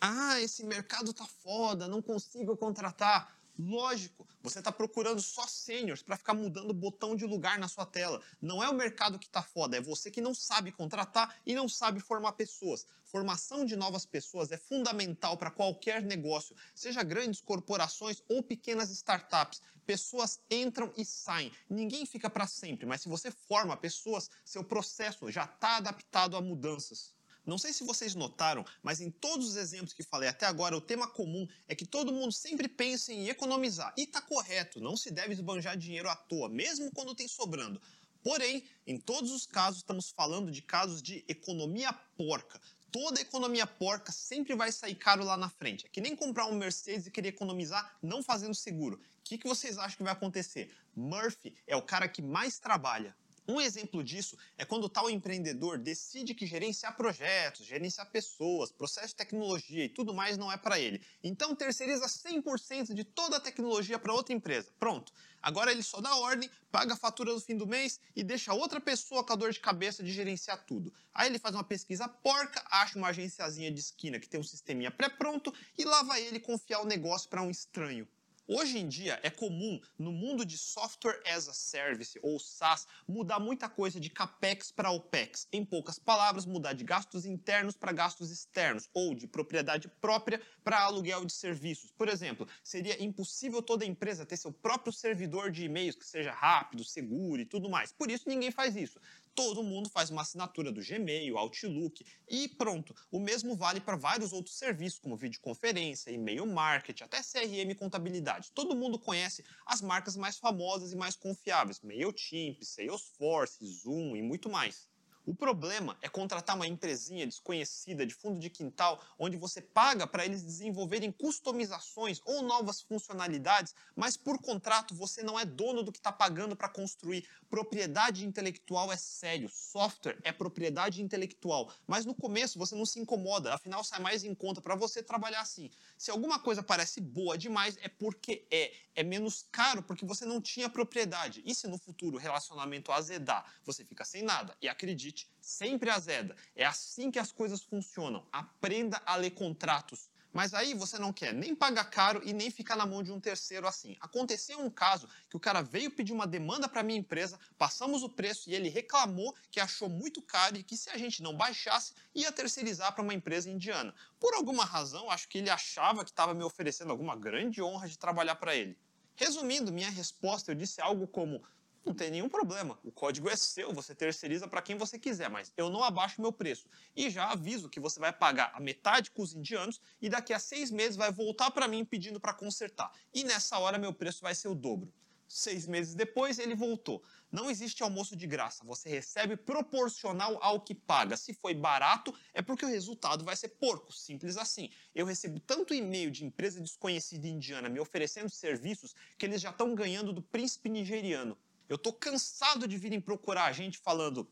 Ah, 0.00 0.40
esse 0.40 0.64
mercado 0.64 1.12
tá 1.12 1.26
foda, 1.26 1.88
não 1.88 2.02
consigo 2.02 2.56
contratar. 2.56 3.36
Lógico, 3.58 4.28
você 4.42 4.58
está 4.58 4.70
procurando 4.70 5.22
só 5.22 5.46
sêniors 5.46 6.02
para 6.02 6.16
ficar 6.16 6.34
mudando 6.34 6.70
o 6.70 6.74
botão 6.74 7.16
de 7.16 7.24
lugar 7.24 7.58
na 7.58 7.68
sua 7.68 7.86
tela. 7.86 8.20
Não 8.40 8.62
é 8.62 8.68
o 8.68 8.74
mercado 8.74 9.18
que 9.18 9.26
está 9.26 9.42
foda, 9.42 9.78
é 9.78 9.80
você 9.80 10.10
que 10.10 10.20
não 10.20 10.34
sabe 10.34 10.70
contratar 10.70 11.34
e 11.46 11.54
não 11.54 11.66
sabe 11.66 11.98
formar 11.98 12.32
pessoas. 12.32 12.86
Formação 13.02 13.64
de 13.64 13.74
novas 13.74 14.04
pessoas 14.04 14.52
é 14.52 14.58
fundamental 14.58 15.38
para 15.38 15.50
qualquer 15.50 16.02
negócio, 16.02 16.54
seja 16.74 17.02
grandes 17.02 17.40
corporações 17.40 18.22
ou 18.28 18.42
pequenas 18.42 18.90
startups. 18.90 19.62
Pessoas 19.86 20.38
entram 20.50 20.92
e 20.96 21.04
saem. 21.04 21.50
Ninguém 21.70 22.04
fica 22.04 22.28
para 22.28 22.46
sempre, 22.46 22.84
mas 22.84 23.00
se 23.00 23.08
você 23.08 23.30
forma 23.30 23.76
pessoas, 23.76 24.28
seu 24.44 24.62
processo 24.62 25.30
já 25.30 25.44
está 25.44 25.76
adaptado 25.78 26.36
a 26.36 26.42
mudanças. 26.42 27.15
Não 27.46 27.56
sei 27.56 27.72
se 27.72 27.84
vocês 27.84 28.16
notaram, 28.16 28.64
mas 28.82 29.00
em 29.00 29.08
todos 29.08 29.50
os 29.50 29.56
exemplos 29.56 29.92
que 29.92 30.02
falei 30.02 30.28
até 30.28 30.46
agora, 30.46 30.76
o 30.76 30.80
tema 30.80 31.06
comum 31.06 31.46
é 31.68 31.76
que 31.76 31.86
todo 31.86 32.12
mundo 32.12 32.32
sempre 32.32 32.66
pensa 32.66 33.12
em 33.12 33.28
economizar. 33.28 33.94
E 33.96 34.02
está 34.02 34.20
correto, 34.20 34.80
não 34.80 34.96
se 34.96 35.12
deve 35.12 35.32
esbanjar 35.32 35.76
dinheiro 35.76 36.08
à 36.08 36.16
toa, 36.16 36.48
mesmo 36.48 36.90
quando 36.90 37.14
tem 37.14 37.28
sobrando. 37.28 37.80
Porém, 38.20 38.64
em 38.84 38.98
todos 38.98 39.30
os 39.30 39.46
casos, 39.46 39.78
estamos 39.78 40.10
falando 40.10 40.50
de 40.50 40.60
casos 40.60 41.00
de 41.00 41.24
economia 41.28 41.92
porca. 42.16 42.60
Toda 42.90 43.20
economia 43.20 43.66
porca 43.66 44.10
sempre 44.10 44.56
vai 44.56 44.72
sair 44.72 44.96
caro 44.96 45.22
lá 45.22 45.36
na 45.36 45.48
frente. 45.48 45.86
É 45.86 45.88
que 45.88 46.00
nem 46.00 46.16
comprar 46.16 46.46
um 46.46 46.56
Mercedes 46.56 47.06
e 47.06 47.10
querer 47.12 47.28
economizar 47.28 47.96
não 48.02 48.24
fazendo 48.24 48.54
seguro. 48.54 48.96
O 48.96 49.22
que, 49.22 49.38
que 49.38 49.46
vocês 49.46 49.78
acham 49.78 49.98
que 49.98 50.02
vai 50.02 50.12
acontecer? 50.12 50.74
Murphy 50.96 51.54
é 51.64 51.76
o 51.76 51.82
cara 51.82 52.08
que 52.08 52.20
mais 52.20 52.58
trabalha 52.58 53.14
Um 53.48 53.60
exemplo 53.60 54.02
disso 54.02 54.36
é 54.58 54.64
quando 54.64 54.88
tal 54.88 55.08
empreendedor 55.08 55.78
decide 55.78 56.34
que 56.34 56.46
gerenciar 56.46 56.96
projetos, 56.96 57.64
gerenciar 57.64 58.10
pessoas, 58.10 58.72
processo 58.72 59.08
de 59.08 59.14
tecnologia 59.14 59.84
e 59.84 59.88
tudo 59.88 60.12
mais 60.12 60.36
não 60.36 60.50
é 60.50 60.56
para 60.56 60.80
ele. 60.80 61.00
Então 61.22 61.54
terceiriza 61.54 62.06
100% 62.06 62.92
de 62.92 63.04
toda 63.04 63.36
a 63.36 63.40
tecnologia 63.40 63.98
para 63.98 64.12
outra 64.12 64.34
empresa. 64.34 64.72
Pronto. 64.78 65.12
Agora 65.40 65.70
ele 65.70 65.82
só 65.82 66.00
dá 66.00 66.16
ordem, 66.16 66.50
paga 66.72 66.94
a 66.94 66.96
fatura 66.96 67.32
no 67.32 67.40
fim 67.40 67.56
do 67.56 67.68
mês 67.68 68.00
e 68.16 68.24
deixa 68.24 68.52
outra 68.52 68.80
pessoa 68.80 69.22
com 69.22 69.32
a 69.32 69.36
dor 69.36 69.52
de 69.52 69.60
cabeça 69.60 70.02
de 70.02 70.12
gerenciar 70.12 70.64
tudo. 70.66 70.92
Aí 71.14 71.28
ele 71.28 71.38
faz 71.38 71.54
uma 71.54 71.62
pesquisa 71.62 72.08
porca, 72.08 72.64
acha 72.68 72.98
uma 72.98 73.08
agenciazinha 73.08 73.70
de 73.70 73.78
esquina 73.78 74.18
que 74.18 74.28
tem 74.28 74.40
um 74.40 74.42
sisteminha 74.42 74.90
pré-pronto 74.90 75.54
e 75.78 75.84
lá 75.84 76.02
vai 76.02 76.20
ele 76.20 76.40
confiar 76.40 76.80
o 76.80 76.84
negócio 76.84 77.28
para 77.30 77.42
um 77.42 77.50
estranho. 77.50 78.08
Hoje 78.48 78.78
em 78.78 78.86
dia 78.86 79.18
é 79.24 79.30
comum 79.30 79.80
no 79.98 80.12
mundo 80.12 80.46
de 80.46 80.56
software 80.56 81.20
as 81.26 81.48
a 81.48 81.52
service 81.52 82.16
ou 82.22 82.38
SaaS 82.38 82.86
mudar 83.08 83.40
muita 83.40 83.68
coisa 83.68 83.98
de 83.98 84.08
capex 84.08 84.70
para 84.70 84.92
opex. 84.92 85.48
Em 85.52 85.64
poucas 85.64 85.98
palavras, 85.98 86.46
mudar 86.46 86.72
de 86.72 86.84
gastos 86.84 87.26
internos 87.26 87.76
para 87.76 87.90
gastos 87.90 88.30
externos 88.30 88.88
ou 88.94 89.16
de 89.16 89.26
propriedade 89.26 89.88
própria 90.00 90.40
para 90.62 90.78
aluguel 90.78 91.24
de 91.24 91.32
serviços. 91.32 91.90
Por 91.90 92.08
exemplo, 92.08 92.46
seria 92.62 93.02
impossível 93.02 93.60
toda 93.60 93.84
empresa 93.84 94.24
ter 94.24 94.36
seu 94.36 94.52
próprio 94.52 94.92
servidor 94.92 95.50
de 95.50 95.64
e-mails 95.64 95.96
que 95.96 96.06
seja 96.06 96.30
rápido, 96.30 96.84
seguro 96.84 97.42
e 97.42 97.44
tudo 97.44 97.68
mais. 97.68 97.90
Por 97.90 98.12
isso 98.12 98.28
ninguém 98.28 98.52
faz 98.52 98.76
isso 98.76 99.00
todo 99.36 99.62
mundo 99.62 99.90
faz 99.90 100.08
uma 100.08 100.22
assinatura 100.22 100.72
do 100.72 100.80
Gmail, 100.80 101.36
Outlook 101.36 102.04
e 102.26 102.48
pronto. 102.48 102.94
O 103.12 103.20
mesmo 103.20 103.54
vale 103.54 103.80
para 103.80 103.94
vários 103.94 104.32
outros 104.32 104.56
serviços, 104.56 104.98
como 104.98 105.16
videoconferência, 105.16 106.10
e-mail 106.10 106.46
marketing, 106.46 107.04
até 107.04 107.18
CRM 107.22 107.74
contabilidade. 107.76 108.50
Todo 108.52 108.74
mundo 108.74 108.98
conhece 108.98 109.44
as 109.66 109.82
marcas 109.82 110.16
mais 110.16 110.38
famosas 110.38 110.92
e 110.92 110.96
mais 110.96 111.14
confiáveis, 111.14 111.80
MailChimp, 111.82 112.64
Salesforce, 112.64 113.64
Zoom 113.64 114.16
e 114.16 114.22
muito 114.22 114.48
mais. 114.48 114.88
O 115.26 115.34
problema 115.34 115.98
é 116.00 116.08
contratar 116.08 116.54
uma 116.54 116.68
empresinha 116.68 117.26
desconhecida 117.26 118.06
de 118.06 118.14
fundo 118.14 118.38
de 118.38 118.48
quintal, 118.48 119.02
onde 119.18 119.36
você 119.36 119.60
paga 119.60 120.06
para 120.06 120.24
eles 120.24 120.40
desenvolverem 120.40 121.10
customizações 121.10 122.20
ou 122.24 122.42
novas 122.42 122.80
funcionalidades, 122.80 123.74
mas 123.96 124.16
por 124.16 124.40
contrato 124.40 124.94
você 124.94 125.24
não 125.24 125.38
é 125.38 125.44
dono 125.44 125.82
do 125.82 125.90
que 125.90 125.98
está 125.98 126.12
pagando 126.12 126.54
para 126.54 126.68
construir. 126.68 127.28
Propriedade 127.50 128.24
intelectual 128.24 128.92
é 128.92 128.96
sério, 128.96 129.48
software 129.48 130.16
é 130.22 130.30
propriedade 130.30 131.02
intelectual, 131.02 131.72
mas 131.88 132.04
no 132.04 132.14
começo 132.14 132.56
você 132.56 132.76
não 132.76 132.86
se 132.86 133.00
incomoda, 133.00 133.52
afinal 133.52 133.82
sai 133.82 133.98
mais 133.98 134.22
em 134.22 134.34
conta 134.34 134.60
para 134.60 134.76
você 134.76 135.02
trabalhar 135.02 135.40
assim. 135.40 135.70
Se 135.98 136.08
alguma 136.08 136.38
coisa 136.38 136.62
parece 136.62 137.00
boa 137.00 137.36
demais, 137.36 137.76
é 137.82 137.88
porque 137.88 138.46
é. 138.48 138.72
É 138.98 139.02
menos 139.02 139.46
caro 139.52 139.82
porque 139.82 140.06
você 140.06 140.24
não 140.24 140.40
tinha 140.40 140.70
propriedade. 140.70 141.42
E 141.44 141.54
se 141.54 141.68
no 141.68 141.76
futuro 141.76 142.16
o 142.16 142.18
relacionamento 142.18 142.90
azedar, 142.90 143.44
você 143.62 143.84
fica 143.84 144.06
sem 144.06 144.22
nada. 144.22 144.56
E 144.62 144.68
acredite, 144.68 145.15
sempre 145.40 145.88
azeda. 145.88 146.34
É 146.54 146.64
assim 146.64 147.10
que 147.10 147.18
as 147.18 147.30
coisas 147.30 147.62
funcionam. 147.62 148.26
Aprenda 148.32 149.00
a 149.06 149.16
ler 149.16 149.30
contratos. 149.30 150.10
Mas 150.36 150.52
aí 150.52 150.74
você 150.74 150.98
não 150.98 151.14
quer 151.14 151.32
nem 151.32 151.54
pagar 151.54 151.84
caro 151.86 152.20
e 152.22 152.30
nem 152.30 152.50
ficar 152.50 152.76
na 152.76 152.84
mão 152.84 153.02
de 153.02 153.10
um 153.10 153.18
terceiro 153.18 153.66
assim. 153.66 153.96
Aconteceu 154.02 154.60
um 154.60 154.68
caso 154.68 155.08
que 155.30 155.36
o 155.36 155.40
cara 155.40 155.62
veio 155.62 155.90
pedir 155.90 156.12
uma 156.12 156.26
demanda 156.26 156.68
para 156.68 156.82
minha 156.82 156.98
empresa, 156.98 157.40
passamos 157.56 158.02
o 158.02 158.08
preço 158.10 158.50
e 158.50 158.54
ele 158.54 158.68
reclamou 158.68 159.34
que 159.50 159.58
achou 159.58 159.88
muito 159.88 160.20
caro 160.20 160.58
e 160.58 160.62
que 160.62 160.76
se 160.76 160.90
a 160.90 160.98
gente 160.98 161.22
não 161.22 161.34
baixasse, 161.34 161.94
ia 162.14 162.30
terceirizar 162.30 162.92
para 162.94 163.02
uma 163.02 163.14
empresa 163.14 163.48
indiana. 163.48 163.94
Por 164.20 164.34
alguma 164.34 164.62
razão, 164.62 165.10
acho 165.10 165.26
que 165.26 165.38
ele 165.38 165.48
achava 165.48 166.04
que 166.04 166.10
estava 166.10 166.34
me 166.34 166.44
oferecendo 166.44 166.90
alguma 166.90 167.16
grande 167.16 167.62
honra 167.62 167.88
de 167.88 167.96
trabalhar 167.96 168.34
para 168.36 168.54
ele. 168.54 168.76
Resumindo, 169.14 169.72
minha 169.72 169.88
resposta, 169.88 170.50
eu 170.50 170.54
disse 170.54 170.82
algo 170.82 171.06
como: 171.06 171.42
não 171.86 171.94
tem 171.94 172.10
nenhum 172.10 172.28
problema. 172.28 172.76
O 172.82 172.90
código 172.90 173.30
é 173.30 173.36
seu, 173.36 173.72
você 173.72 173.94
terceiriza 173.94 174.48
para 174.48 174.60
quem 174.60 174.76
você 174.76 174.98
quiser, 174.98 175.30
mas 175.30 175.52
eu 175.56 175.70
não 175.70 175.84
abaixo 175.84 176.20
meu 176.20 176.32
preço. 176.32 176.68
E 176.96 177.08
já 177.08 177.30
aviso 177.30 177.68
que 177.68 177.78
você 177.78 178.00
vai 178.00 178.12
pagar 178.12 178.50
a 178.54 178.60
metade 178.60 179.12
com 179.12 179.22
os 179.22 179.32
indianos 179.32 179.80
e 180.02 180.08
daqui 180.08 180.32
a 180.32 180.38
seis 180.40 180.70
meses 180.70 180.96
vai 180.96 181.12
voltar 181.12 181.52
para 181.52 181.68
mim 181.68 181.84
pedindo 181.84 182.18
para 182.18 182.34
consertar. 182.34 182.90
E 183.14 183.22
nessa 183.22 183.58
hora 183.58 183.78
meu 183.78 183.92
preço 183.92 184.20
vai 184.20 184.34
ser 184.34 184.48
o 184.48 184.54
dobro. 184.54 184.92
Seis 185.28 185.66
meses 185.66 185.94
depois 185.94 186.38
ele 186.38 186.54
voltou. 186.54 187.02
Não 187.30 187.50
existe 187.50 187.82
almoço 187.82 188.16
de 188.16 188.26
graça, 188.26 188.64
você 188.64 188.88
recebe 188.88 189.36
proporcional 189.36 190.38
ao 190.40 190.60
que 190.60 190.74
paga. 190.74 191.16
Se 191.16 191.34
foi 191.34 191.54
barato, 191.54 192.14
é 192.32 192.40
porque 192.40 192.64
o 192.64 192.68
resultado 192.68 193.24
vai 193.24 193.34
ser 193.34 193.48
porco, 193.48 193.92
simples 193.92 194.36
assim. 194.36 194.70
Eu 194.94 195.04
recebo 195.04 195.40
tanto 195.40 195.74
e-mail 195.74 196.10
de 196.10 196.24
empresa 196.24 196.60
desconhecida 196.60 197.26
indiana 197.26 197.68
me 197.68 197.80
oferecendo 197.80 198.30
serviços 198.30 198.94
que 199.18 199.26
eles 199.26 199.40
já 199.40 199.50
estão 199.50 199.74
ganhando 199.74 200.12
do 200.12 200.22
príncipe 200.22 200.68
nigeriano. 200.68 201.36
Eu 201.68 201.78
tô 201.78 201.92
cansado 201.92 202.68
de 202.68 202.78
virem 202.78 203.00
procurar 203.00 203.46
a 203.46 203.52
gente 203.52 203.78
falando: 203.78 204.28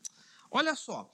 olha 0.51 0.75
só, 0.75 1.11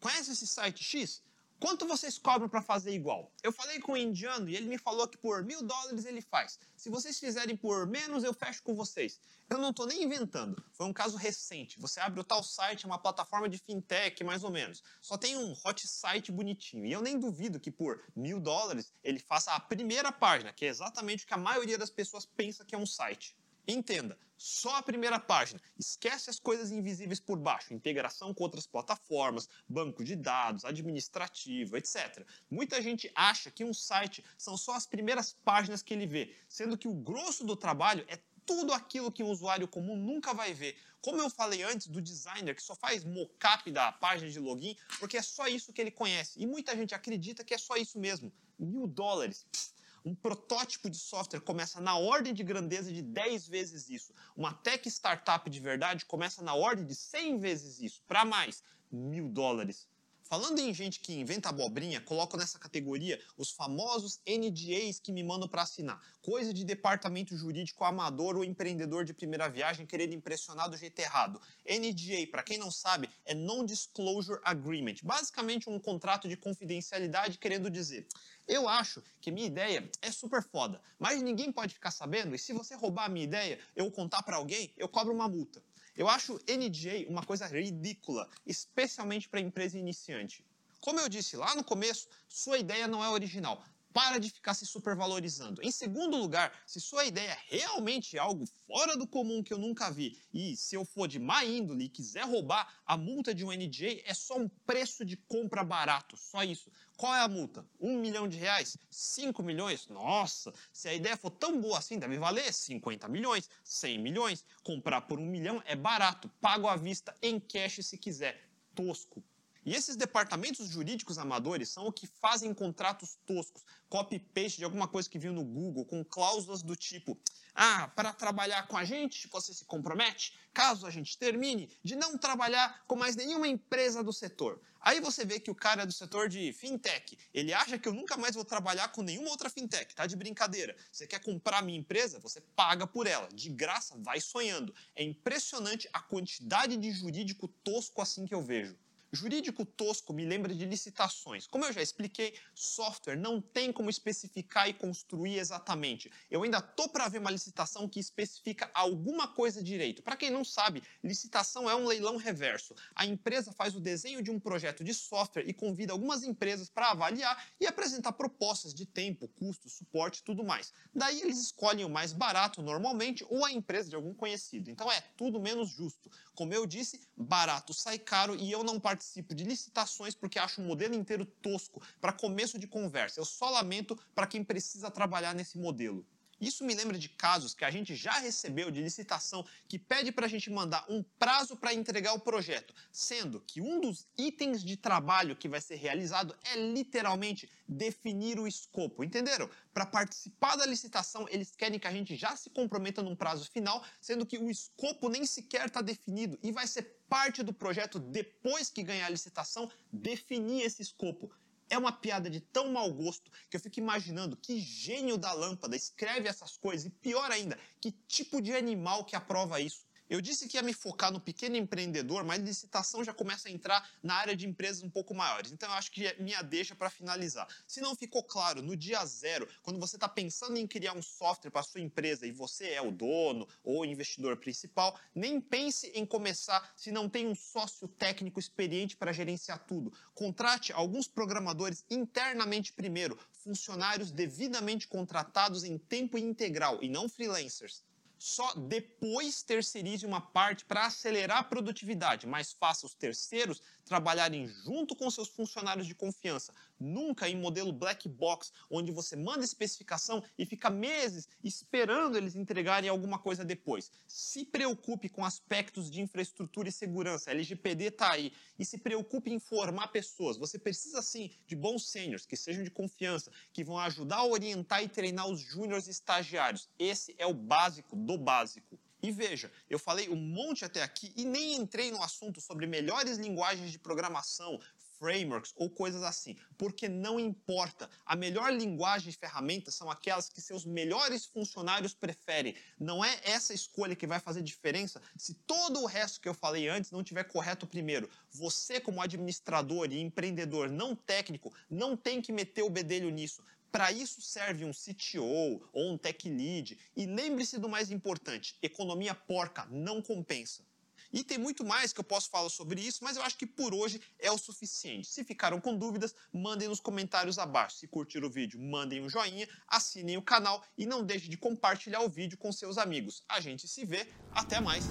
conhece 0.00 0.32
esse 0.32 0.46
site 0.46 0.82
X? 0.82 1.22
Quanto 1.62 1.86
vocês 1.86 2.18
cobram 2.18 2.48
para 2.48 2.60
fazer 2.60 2.92
igual? 2.92 3.32
Eu 3.40 3.52
falei 3.52 3.78
com 3.78 3.92
o 3.92 3.96
indiano 3.96 4.48
e 4.50 4.56
ele 4.56 4.66
me 4.66 4.76
falou 4.76 5.06
que 5.06 5.16
por 5.16 5.44
mil 5.44 5.62
dólares 5.62 6.04
ele 6.04 6.20
faz. 6.20 6.58
Se 6.76 6.90
vocês 6.90 7.20
fizerem 7.20 7.56
por 7.56 7.86
menos, 7.86 8.24
eu 8.24 8.34
fecho 8.34 8.60
com 8.64 8.74
vocês. 8.74 9.20
Eu 9.48 9.58
não 9.58 9.70
estou 9.70 9.86
nem 9.86 10.02
inventando. 10.02 10.60
Foi 10.72 10.86
um 10.86 10.92
caso 10.92 11.16
recente. 11.16 11.78
Você 11.78 12.00
abre 12.00 12.18
o 12.18 12.24
tal 12.24 12.42
site, 12.42 12.84
é 12.84 12.88
uma 12.88 12.98
plataforma 12.98 13.48
de 13.48 13.58
fintech, 13.58 14.24
mais 14.24 14.42
ou 14.42 14.50
menos. 14.50 14.82
Só 15.00 15.16
tem 15.16 15.36
um 15.36 15.54
hot 15.64 15.86
site 15.86 16.32
bonitinho. 16.32 16.84
E 16.84 16.90
eu 16.90 17.00
nem 17.00 17.16
duvido 17.16 17.60
que 17.60 17.70
por 17.70 18.02
mil 18.16 18.40
dólares 18.40 18.92
ele 19.04 19.20
faça 19.20 19.52
a 19.52 19.60
primeira 19.60 20.10
página, 20.10 20.52
que 20.52 20.64
é 20.64 20.68
exatamente 20.68 21.22
o 21.22 21.28
que 21.28 21.34
a 21.34 21.38
maioria 21.38 21.78
das 21.78 21.90
pessoas 21.90 22.26
pensa 22.26 22.64
que 22.64 22.74
é 22.74 22.78
um 22.78 22.86
site. 22.86 23.36
Entenda, 23.68 24.18
só 24.42 24.78
a 24.78 24.82
primeira 24.82 25.20
página. 25.20 25.60
Esquece 25.78 26.28
as 26.28 26.40
coisas 26.40 26.72
invisíveis 26.72 27.20
por 27.20 27.38
baixo, 27.38 27.72
integração 27.72 28.34
com 28.34 28.42
outras 28.42 28.66
plataformas, 28.66 29.48
banco 29.68 30.02
de 30.02 30.16
dados, 30.16 30.64
administrativo, 30.64 31.76
etc. 31.76 32.26
Muita 32.50 32.82
gente 32.82 33.08
acha 33.14 33.52
que 33.52 33.62
um 33.62 33.72
site 33.72 34.24
são 34.36 34.56
só 34.56 34.74
as 34.74 34.84
primeiras 34.84 35.32
páginas 35.44 35.80
que 35.80 35.94
ele 35.94 36.08
vê, 36.08 36.34
sendo 36.48 36.76
que 36.76 36.88
o 36.88 36.92
grosso 36.92 37.44
do 37.44 37.54
trabalho 37.54 38.04
é 38.08 38.18
tudo 38.44 38.72
aquilo 38.72 39.12
que 39.12 39.22
um 39.22 39.30
usuário 39.30 39.68
comum 39.68 39.96
nunca 39.96 40.34
vai 40.34 40.52
ver. 40.52 40.76
Como 41.00 41.20
eu 41.20 41.30
falei 41.30 41.62
antes 41.62 41.86
do 41.86 42.02
designer 42.02 42.56
que 42.56 42.62
só 42.62 42.74
faz 42.74 43.04
mockup 43.04 43.70
da 43.70 43.92
página 43.92 44.28
de 44.28 44.40
login, 44.40 44.76
porque 44.98 45.16
é 45.16 45.22
só 45.22 45.46
isso 45.46 45.72
que 45.72 45.80
ele 45.80 45.92
conhece. 45.92 46.40
E 46.40 46.46
muita 46.48 46.76
gente 46.76 46.96
acredita 46.96 47.44
que 47.44 47.54
é 47.54 47.58
só 47.58 47.76
isso 47.76 47.96
mesmo. 47.96 48.32
Mil 48.58 48.88
dólares. 48.88 49.46
Pff 49.52 49.71
um 50.04 50.14
protótipo 50.14 50.90
de 50.90 50.96
software 50.96 51.40
começa 51.40 51.80
na 51.80 51.96
ordem 51.96 52.34
de 52.34 52.42
grandeza 52.42 52.92
de 52.92 53.02
10 53.02 53.46
vezes 53.46 53.88
isso. 53.88 54.12
Uma 54.36 54.52
tech 54.52 54.88
startup 54.88 55.48
de 55.48 55.60
verdade 55.60 56.04
começa 56.04 56.42
na 56.42 56.54
ordem 56.54 56.84
de 56.84 56.94
100 56.94 57.38
vezes 57.38 57.80
isso. 57.80 58.02
Para 58.06 58.24
mais, 58.24 58.62
mil 58.90 59.28
dólares. 59.28 59.88
Falando 60.32 60.60
em 60.60 60.72
gente 60.72 60.98
que 60.98 61.12
inventa 61.12 61.50
abobrinha, 61.50 62.00
coloco 62.00 62.38
nessa 62.38 62.58
categoria 62.58 63.20
os 63.36 63.50
famosos 63.50 64.18
NDAs 64.26 64.98
que 64.98 65.12
me 65.12 65.22
mandam 65.22 65.46
para 65.46 65.60
assinar. 65.60 66.00
Coisa 66.22 66.54
de 66.54 66.64
departamento 66.64 67.36
jurídico 67.36 67.84
amador 67.84 68.36
ou 68.36 68.42
empreendedor 68.42 69.04
de 69.04 69.12
primeira 69.12 69.46
viagem 69.50 69.84
querendo 69.84 70.14
impressionar 70.14 70.70
do 70.70 70.76
jeito 70.78 70.98
errado. 71.00 71.38
NDA, 71.66 72.26
para 72.30 72.42
quem 72.42 72.56
não 72.56 72.70
sabe, 72.70 73.10
é 73.26 73.34
Non-Disclosure 73.34 74.40
Agreement. 74.42 74.94
Basicamente 75.02 75.68
um 75.68 75.78
contrato 75.78 76.26
de 76.26 76.34
confidencialidade 76.38 77.36
querendo 77.36 77.68
dizer 77.68 78.08
eu 78.48 78.68
acho 78.68 79.02
que 79.20 79.30
minha 79.30 79.46
ideia 79.46 79.88
é 80.00 80.10
super 80.10 80.42
foda, 80.42 80.80
mas 80.98 81.22
ninguém 81.22 81.52
pode 81.52 81.74
ficar 81.74 81.90
sabendo 81.90 82.34
e 82.34 82.38
se 82.38 82.52
você 82.52 82.74
roubar 82.74 83.04
a 83.04 83.08
minha 83.08 83.24
ideia, 83.24 83.58
eu 83.76 83.90
contar 83.90 84.22
para 84.22 84.36
alguém, 84.36 84.72
eu 84.76 84.88
cobro 84.88 85.14
uma 85.14 85.28
multa. 85.28 85.62
Eu 85.94 86.08
acho 86.08 86.40
NDA 86.48 87.06
uma 87.08 87.22
coisa 87.22 87.46
ridícula, 87.46 88.28
especialmente 88.46 89.28
para 89.28 89.40
empresa 89.40 89.78
iniciante. 89.78 90.44
Como 90.80 90.98
eu 90.98 91.08
disse 91.08 91.36
lá 91.36 91.54
no 91.54 91.62
começo, 91.62 92.08
sua 92.28 92.58
ideia 92.58 92.88
não 92.88 93.04
é 93.04 93.08
original. 93.10 93.62
Para 93.92 94.18
de 94.18 94.30
ficar 94.30 94.54
se 94.54 94.64
supervalorizando. 94.64 95.62
Em 95.62 95.70
segundo 95.70 96.16
lugar, 96.16 96.50
se 96.66 96.80
sua 96.80 97.04
ideia 97.04 97.36
realmente 97.46 98.16
é 98.16 98.20
algo 98.20 98.46
fora 98.66 98.96
do 98.96 99.06
comum 99.06 99.42
que 99.42 99.52
eu 99.52 99.58
nunca 99.58 99.90
vi, 99.90 100.18
e 100.32 100.56
se 100.56 100.74
eu 100.74 100.82
for 100.82 101.06
de 101.06 101.18
má 101.18 101.44
índole 101.44 101.84
e 101.84 101.88
quiser 101.90 102.24
roubar, 102.24 102.80
a 102.86 102.96
multa 102.96 103.34
de 103.34 103.44
um 103.44 103.52
NDA 103.52 104.00
é 104.06 104.14
só 104.14 104.38
um 104.38 104.48
preço 104.48 105.04
de 105.04 105.18
compra 105.18 105.62
barato, 105.62 106.16
só 106.16 106.42
isso. 106.42 106.72
Qual 107.02 107.16
é 107.16 107.20
a 107.20 107.26
multa? 107.26 107.66
Um 107.80 107.98
milhão 107.98 108.28
de 108.28 108.38
reais? 108.38 108.76
Cinco 108.88 109.42
milhões? 109.42 109.88
Nossa, 109.88 110.54
se 110.72 110.88
a 110.88 110.94
ideia 110.94 111.16
for 111.16 111.30
tão 111.32 111.60
boa 111.60 111.76
assim, 111.76 111.98
deve 111.98 112.16
valer 112.16 112.52
50 112.52 113.08
milhões, 113.08 113.50
100 113.64 113.98
milhões. 113.98 114.44
Comprar 114.62 115.00
por 115.00 115.18
um 115.18 115.26
milhão 115.26 115.60
é 115.66 115.74
barato, 115.74 116.28
pago 116.40 116.68
à 116.68 116.76
vista 116.76 117.12
em 117.20 117.40
cash 117.40 117.84
se 117.84 117.98
quiser. 117.98 118.48
Tosco. 118.72 119.20
E 119.64 119.74
esses 119.74 119.94
departamentos 119.94 120.68
jurídicos 120.68 121.18
amadores 121.18 121.68
são 121.68 121.86
o 121.86 121.92
que 121.92 122.06
fazem 122.06 122.52
contratos 122.52 123.16
toscos, 123.24 123.64
copy-paste 123.88 124.58
de 124.58 124.64
alguma 124.64 124.88
coisa 124.88 125.08
que 125.08 125.18
viu 125.18 125.32
no 125.32 125.44
Google, 125.44 125.84
com 125.84 126.04
cláusulas 126.04 126.62
do 126.62 126.74
tipo: 126.74 127.16
ah, 127.54 127.86
para 127.88 128.12
trabalhar 128.12 128.66
com 128.66 128.76
a 128.76 128.84
gente, 128.84 129.28
você 129.28 129.54
se 129.54 129.64
compromete, 129.64 130.36
caso 130.52 130.86
a 130.86 130.90
gente 130.90 131.16
termine, 131.16 131.70
de 131.84 131.94
não 131.94 132.18
trabalhar 132.18 132.82
com 132.86 132.96
mais 132.96 133.14
nenhuma 133.14 133.46
empresa 133.46 134.02
do 134.02 134.12
setor. 134.12 134.60
Aí 134.80 135.00
você 135.00 135.24
vê 135.24 135.38
que 135.38 135.50
o 135.50 135.54
cara 135.54 135.82
é 135.82 135.86
do 135.86 135.92
setor 135.92 136.28
de 136.28 136.52
fintech, 136.52 137.16
ele 137.32 137.52
acha 137.52 137.78
que 137.78 137.88
eu 137.88 137.94
nunca 137.94 138.16
mais 138.16 138.34
vou 138.34 138.44
trabalhar 138.44 138.88
com 138.88 139.00
nenhuma 139.02 139.30
outra 139.30 139.48
fintech, 139.48 139.94
tá 139.94 140.06
de 140.06 140.16
brincadeira. 140.16 140.74
Você 140.90 141.06
quer 141.06 141.20
comprar 141.20 141.62
minha 141.62 141.78
empresa? 141.78 142.18
Você 142.18 142.40
paga 142.40 142.84
por 142.84 143.06
ela, 143.06 143.28
de 143.28 143.48
graça, 143.48 143.96
vai 143.98 144.20
sonhando. 144.20 144.74
É 144.96 145.04
impressionante 145.04 145.88
a 145.92 146.00
quantidade 146.00 146.76
de 146.76 146.90
jurídico 146.90 147.46
tosco 147.46 148.02
assim 148.02 148.26
que 148.26 148.34
eu 148.34 148.42
vejo. 148.42 148.76
Jurídico 149.14 149.66
tosco 149.66 150.14
me 150.14 150.24
lembra 150.24 150.54
de 150.54 150.64
licitações. 150.64 151.46
Como 151.46 151.66
eu 151.66 151.72
já 151.72 151.82
expliquei, 151.82 152.34
software 152.54 153.14
não 153.14 153.42
tem 153.42 153.70
como 153.70 153.90
especificar 153.90 154.70
e 154.70 154.72
construir 154.72 155.38
exatamente. 155.38 156.10
Eu 156.30 156.42
ainda 156.42 156.62
tô 156.62 156.88
para 156.88 157.08
ver 157.08 157.18
uma 157.18 157.30
licitação 157.30 157.86
que 157.86 158.00
especifica 158.00 158.70
alguma 158.72 159.28
coisa 159.28 159.62
direito. 159.62 160.02
Para 160.02 160.16
quem 160.16 160.30
não 160.30 160.42
sabe, 160.42 160.82
licitação 161.04 161.68
é 161.68 161.74
um 161.74 161.86
leilão 161.86 162.16
reverso. 162.16 162.74
A 162.94 163.04
empresa 163.04 163.52
faz 163.52 163.76
o 163.76 163.80
desenho 163.80 164.22
de 164.22 164.30
um 164.30 164.40
projeto 164.40 164.82
de 164.82 164.94
software 164.94 165.44
e 165.46 165.52
convida 165.52 165.92
algumas 165.92 166.22
empresas 166.22 166.70
para 166.70 166.92
avaliar 166.92 167.52
e 167.60 167.66
apresentar 167.66 168.12
propostas 168.12 168.72
de 168.72 168.86
tempo, 168.86 169.28
custo, 169.28 169.68
suporte 169.68 170.20
e 170.20 170.24
tudo 170.24 170.42
mais. 170.42 170.72
Daí 170.94 171.20
eles 171.20 171.38
escolhem 171.38 171.84
o 171.84 171.90
mais 171.90 172.14
barato 172.14 172.62
normalmente 172.62 173.26
ou 173.28 173.44
a 173.44 173.52
empresa 173.52 173.90
de 173.90 173.96
algum 173.96 174.14
conhecido. 174.14 174.70
Então 174.70 174.90
é 174.90 175.02
tudo 175.18 175.38
menos 175.38 175.68
justo. 175.68 176.10
Como 176.34 176.54
eu 176.54 176.64
disse, 176.64 176.98
barato 177.14 177.74
sai 177.74 177.98
caro 177.98 178.34
e 178.34 178.50
eu 178.50 178.64
não 178.64 178.80
participo 178.80 179.01
de 179.34 179.44
licitações 179.44 180.14
porque 180.14 180.38
acho 180.38 180.60
o 180.60 180.64
modelo 180.64 180.94
inteiro 180.94 181.24
tosco 181.24 181.82
para 182.00 182.12
começo 182.12 182.58
de 182.58 182.66
conversa. 182.66 183.20
Eu 183.20 183.24
só 183.24 183.50
lamento 183.50 183.96
para 184.14 184.26
quem 184.26 184.44
precisa 184.44 184.90
trabalhar 184.90 185.34
nesse 185.34 185.58
modelo. 185.58 186.06
Isso 186.42 186.64
me 186.64 186.74
lembra 186.74 186.98
de 186.98 187.08
casos 187.08 187.54
que 187.54 187.64
a 187.64 187.70
gente 187.70 187.94
já 187.94 188.14
recebeu 188.14 188.68
de 188.68 188.82
licitação 188.82 189.46
que 189.68 189.78
pede 189.78 190.10
para 190.10 190.26
a 190.26 190.28
gente 190.28 190.50
mandar 190.50 190.84
um 190.88 191.00
prazo 191.16 191.56
para 191.56 191.72
entregar 191.72 192.14
o 192.14 192.18
projeto, 192.18 192.74
sendo 192.90 193.40
que 193.40 193.60
um 193.60 193.80
dos 193.80 194.08
itens 194.18 194.64
de 194.64 194.76
trabalho 194.76 195.36
que 195.36 195.48
vai 195.48 195.60
ser 195.60 195.76
realizado 195.76 196.36
é 196.42 196.56
literalmente 196.56 197.48
definir 197.68 198.40
o 198.40 198.48
escopo. 198.48 199.04
Entenderam? 199.04 199.48
Para 199.72 199.86
participar 199.86 200.56
da 200.56 200.66
licitação, 200.66 201.28
eles 201.30 201.54
querem 201.54 201.78
que 201.78 201.86
a 201.86 201.92
gente 201.92 202.16
já 202.16 202.34
se 202.34 202.50
comprometa 202.50 203.04
num 203.04 203.14
prazo 203.14 203.48
final, 203.48 203.80
sendo 204.00 204.26
que 204.26 204.36
o 204.36 204.50
escopo 204.50 205.08
nem 205.08 205.24
sequer 205.24 205.66
está 205.66 205.80
definido 205.80 206.36
e 206.42 206.50
vai 206.50 206.66
ser 206.66 207.04
parte 207.08 207.40
do 207.44 207.52
projeto 207.52 208.00
depois 208.00 208.68
que 208.68 208.82
ganhar 208.82 209.06
a 209.06 209.10
licitação 209.10 209.70
definir 209.92 210.62
esse 210.62 210.82
escopo 210.82 211.30
é 211.72 211.78
uma 211.78 211.90
piada 211.90 212.28
de 212.28 212.38
tão 212.38 212.70
mau 212.70 212.92
gosto 212.92 213.30
que 213.48 213.56
eu 213.56 213.60
fico 213.60 213.80
imaginando 213.80 214.36
que 214.36 214.60
gênio 214.60 215.16
da 215.16 215.32
lâmpada 215.32 215.74
escreve 215.74 216.28
essas 216.28 216.58
coisas 216.58 216.84
e 216.84 216.90
pior 216.90 217.30
ainda, 217.30 217.58
que 217.80 217.90
tipo 218.06 218.42
de 218.42 218.52
animal 218.52 219.06
que 219.06 219.16
aprova 219.16 219.58
isso. 219.58 219.86
Eu 220.10 220.20
disse 220.20 220.46
que 220.46 220.56
ia 220.56 220.62
me 220.62 220.74
focar 220.74 221.10
no 221.10 221.20
pequeno 221.20 221.56
empreendedor, 221.56 222.24
mas 222.24 222.42
licitação 222.42 223.02
já 223.02 223.14
começa 223.14 223.48
a 223.48 223.52
entrar 223.52 223.88
na 224.02 224.14
área 224.14 224.36
de 224.36 224.46
empresas 224.46 224.82
um 224.82 224.90
pouco 224.90 225.14
maiores. 225.14 225.52
Então 225.52 225.68
eu 225.68 225.74
acho 225.74 225.90
que 225.90 226.06
é 226.06 226.16
minha 226.18 226.42
deixa 226.42 226.74
para 226.74 226.90
finalizar. 226.90 227.48
Se 227.66 227.80
não 227.80 227.94
ficou 227.94 228.22
claro, 228.22 228.60
no 228.60 228.76
dia 228.76 229.04
zero, 229.06 229.48
quando 229.62 229.80
você 229.80 229.96
está 229.96 230.08
pensando 230.08 230.58
em 230.58 230.66
criar 230.66 230.92
um 230.92 231.02
software 231.02 231.50
para 231.50 231.62
sua 231.62 231.80
empresa 231.80 232.26
e 232.26 232.32
você 232.32 232.70
é 232.70 232.82
o 232.82 232.90
dono 232.90 233.48
ou 233.64 233.84
investidor 233.84 234.36
principal, 234.36 234.98
nem 235.14 235.40
pense 235.40 235.86
em 235.94 236.04
começar 236.04 236.72
se 236.76 236.92
não 236.92 237.08
tem 237.08 237.26
um 237.26 237.34
sócio 237.34 237.88
técnico 237.88 238.38
experiente 238.38 238.96
para 238.96 239.12
gerenciar 239.12 239.64
tudo. 239.66 239.92
Contrate 240.14 240.72
alguns 240.72 241.08
programadores 241.08 241.84
internamente 241.90 242.72
primeiro, 242.72 243.18
funcionários 243.32 244.10
devidamente 244.10 244.86
contratados 244.86 245.64
em 245.64 245.78
tempo 245.78 246.18
integral 246.18 246.78
e 246.82 246.88
não 246.88 247.08
freelancers 247.08 247.82
só 248.22 248.54
depois 248.54 249.42
terceirize 249.42 250.06
uma 250.06 250.20
parte 250.20 250.64
para 250.64 250.86
acelerar 250.86 251.38
a 251.38 251.42
produtividade, 251.42 252.24
mas 252.24 252.52
faça 252.52 252.86
os 252.86 252.94
terceiros 252.94 253.60
trabalharem 253.84 254.46
junto 254.46 254.94
com 254.94 255.10
seus 255.10 255.28
funcionários 255.28 255.86
de 255.86 255.94
confiança, 255.94 256.54
nunca 256.78 257.28
em 257.28 257.36
modelo 257.36 257.72
black 257.72 258.08
box, 258.08 258.52
onde 258.70 258.90
você 258.90 259.16
manda 259.16 259.44
especificação 259.44 260.22
e 260.38 260.44
fica 260.44 260.70
meses 260.70 261.28
esperando 261.42 262.16
eles 262.16 262.34
entregarem 262.34 262.88
alguma 262.88 263.18
coisa 263.18 263.44
depois. 263.44 263.90
Se 264.06 264.44
preocupe 264.44 265.08
com 265.08 265.24
aspectos 265.24 265.90
de 265.90 266.00
infraestrutura 266.00 266.68
e 266.68 266.72
segurança, 266.72 267.30
LGPD 267.30 267.84
está 267.84 268.12
aí, 268.12 268.32
e 268.58 268.64
se 268.64 268.78
preocupe 268.78 269.30
em 269.30 269.38
formar 269.38 269.88
pessoas. 269.88 270.36
Você 270.36 270.58
precisa 270.58 271.02
sim 271.02 271.30
de 271.46 271.56
bons 271.56 271.88
sêniors 271.88 272.26
que 272.26 272.36
sejam 272.36 272.64
de 272.64 272.70
confiança, 272.70 273.30
que 273.52 273.64
vão 273.64 273.78
ajudar 273.78 274.16
a 274.16 274.26
orientar 274.26 274.82
e 274.82 274.88
treinar 274.88 275.28
os 275.28 275.40
júniores 275.40 275.86
e 275.86 275.90
estagiários. 275.90 276.68
Esse 276.78 277.14
é 277.18 277.26
o 277.26 277.34
básico 277.34 277.96
do 277.96 278.18
básico. 278.18 278.78
E 279.02 279.10
veja, 279.10 279.50
eu 279.68 279.80
falei 279.80 280.08
um 280.08 280.16
monte 280.16 280.64
até 280.64 280.80
aqui 280.80 281.12
e 281.16 281.24
nem 281.24 281.56
entrei 281.56 281.90
no 281.90 282.00
assunto 282.00 282.40
sobre 282.40 282.68
melhores 282.68 283.18
linguagens 283.18 283.72
de 283.72 283.78
programação, 283.78 284.60
frameworks 285.02 285.52
ou 285.56 285.68
coisas 285.68 286.04
assim, 286.04 286.36
porque 286.56 286.88
não 286.88 287.18
importa. 287.18 287.90
A 288.06 288.14
melhor 288.14 288.52
linguagem 288.52 289.10
e 289.10 289.12
ferramentas 289.12 289.74
são 289.74 289.90
aquelas 289.90 290.28
que 290.28 290.40
seus 290.40 290.64
melhores 290.64 291.26
funcionários 291.26 291.92
preferem. 291.92 292.54
Não 292.78 293.04
é 293.04 293.20
essa 293.24 293.52
escolha 293.52 293.96
que 293.96 294.06
vai 294.06 294.20
fazer 294.20 294.40
diferença 294.40 295.02
se 295.16 295.34
todo 295.34 295.80
o 295.80 295.86
resto 295.86 296.20
que 296.20 296.28
eu 296.28 296.34
falei 296.34 296.68
antes 296.68 296.92
não 296.92 297.02
tiver 297.02 297.24
correto 297.24 297.66
primeiro. 297.66 298.08
Você, 298.30 298.78
como 298.78 299.02
administrador 299.02 299.90
e 299.90 300.00
empreendedor 300.00 300.70
não 300.70 300.94
técnico, 300.94 301.52
não 301.68 301.96
tem 301.96 302.22
que 302.22 302.30
meter 302.30 302.62
o 302.62 302.70
bedelho 302.70 303.10
nisso. 303.10 303.42
Para 303.72 303.90
isso 303.90 304.20
serve 304.20 304.66
um 304.66 304.70
CTO 304.70 305.66
ou 305.72 305.90
um 305.90 305.96
tech 305.96 306.28
lead. 306.28 306.78
E 306.94 307.06
lembre-se 307.06 307.58
do 307.58 307.70
mais 307.70 307.90
importante: 307.90 308.54
economia 308.60 309.14
porca 309.14 309.66
não 309.70 310.02
compensa. 310.02 310.62
E 311.10 311.24
tem 311.24 311.36
muito 311.36 311.64
mais 311.64 311.92
que 311.92 312.00
eu 312.00 312.04
posso 312.04 312.30
falar 312.30 312.48
sobre 312.48 312.80
isso, 312.80 313.02
mas 313.02 313.16
eu 313.16 313.22
acho 313.22 313.36
que 313.36 313.46
por 313.46 313.74
hoje 313.74 314.00
é 314.18 314.30
o 314.30 314.38
suficiente. 314.38 315.08
Se 315.08 315.24
ficaram 315.24 315.60
com 315.60 315.76
dúvidas, 315.76 316.14
mandem 316.32 316.68
nos 316.68 316.80
comentários 316.80 317.38
abaixo. 317.38 317.76
Se 317.76 317.86
curtiram 317.86 318.28
o 318.28 318.30
vídeo, 318.30 318.60
mandem 318.60 319.02
um 319.02 319.10
joinha, 319.10 319.48
assinem 319.66 320.16
o 320.16 320.22
canal 320.22 320.64
e 320.76 320.86
não 320.86 321.04
deixe 321.04 321.28
de 321.28 321.36
compartilhar 321.36 322.00
o 322.00 322.08
vídeo 322.08 322.38
com 322.38 322.50
seus 322.50 322.78
amigos. 322.78 323.22
A 323.28 323.40
gente 323.40 323.68
se 323.68 323.84
vê, 323.84 324.06
até 324.32 324.58
mais! 324.58 324.84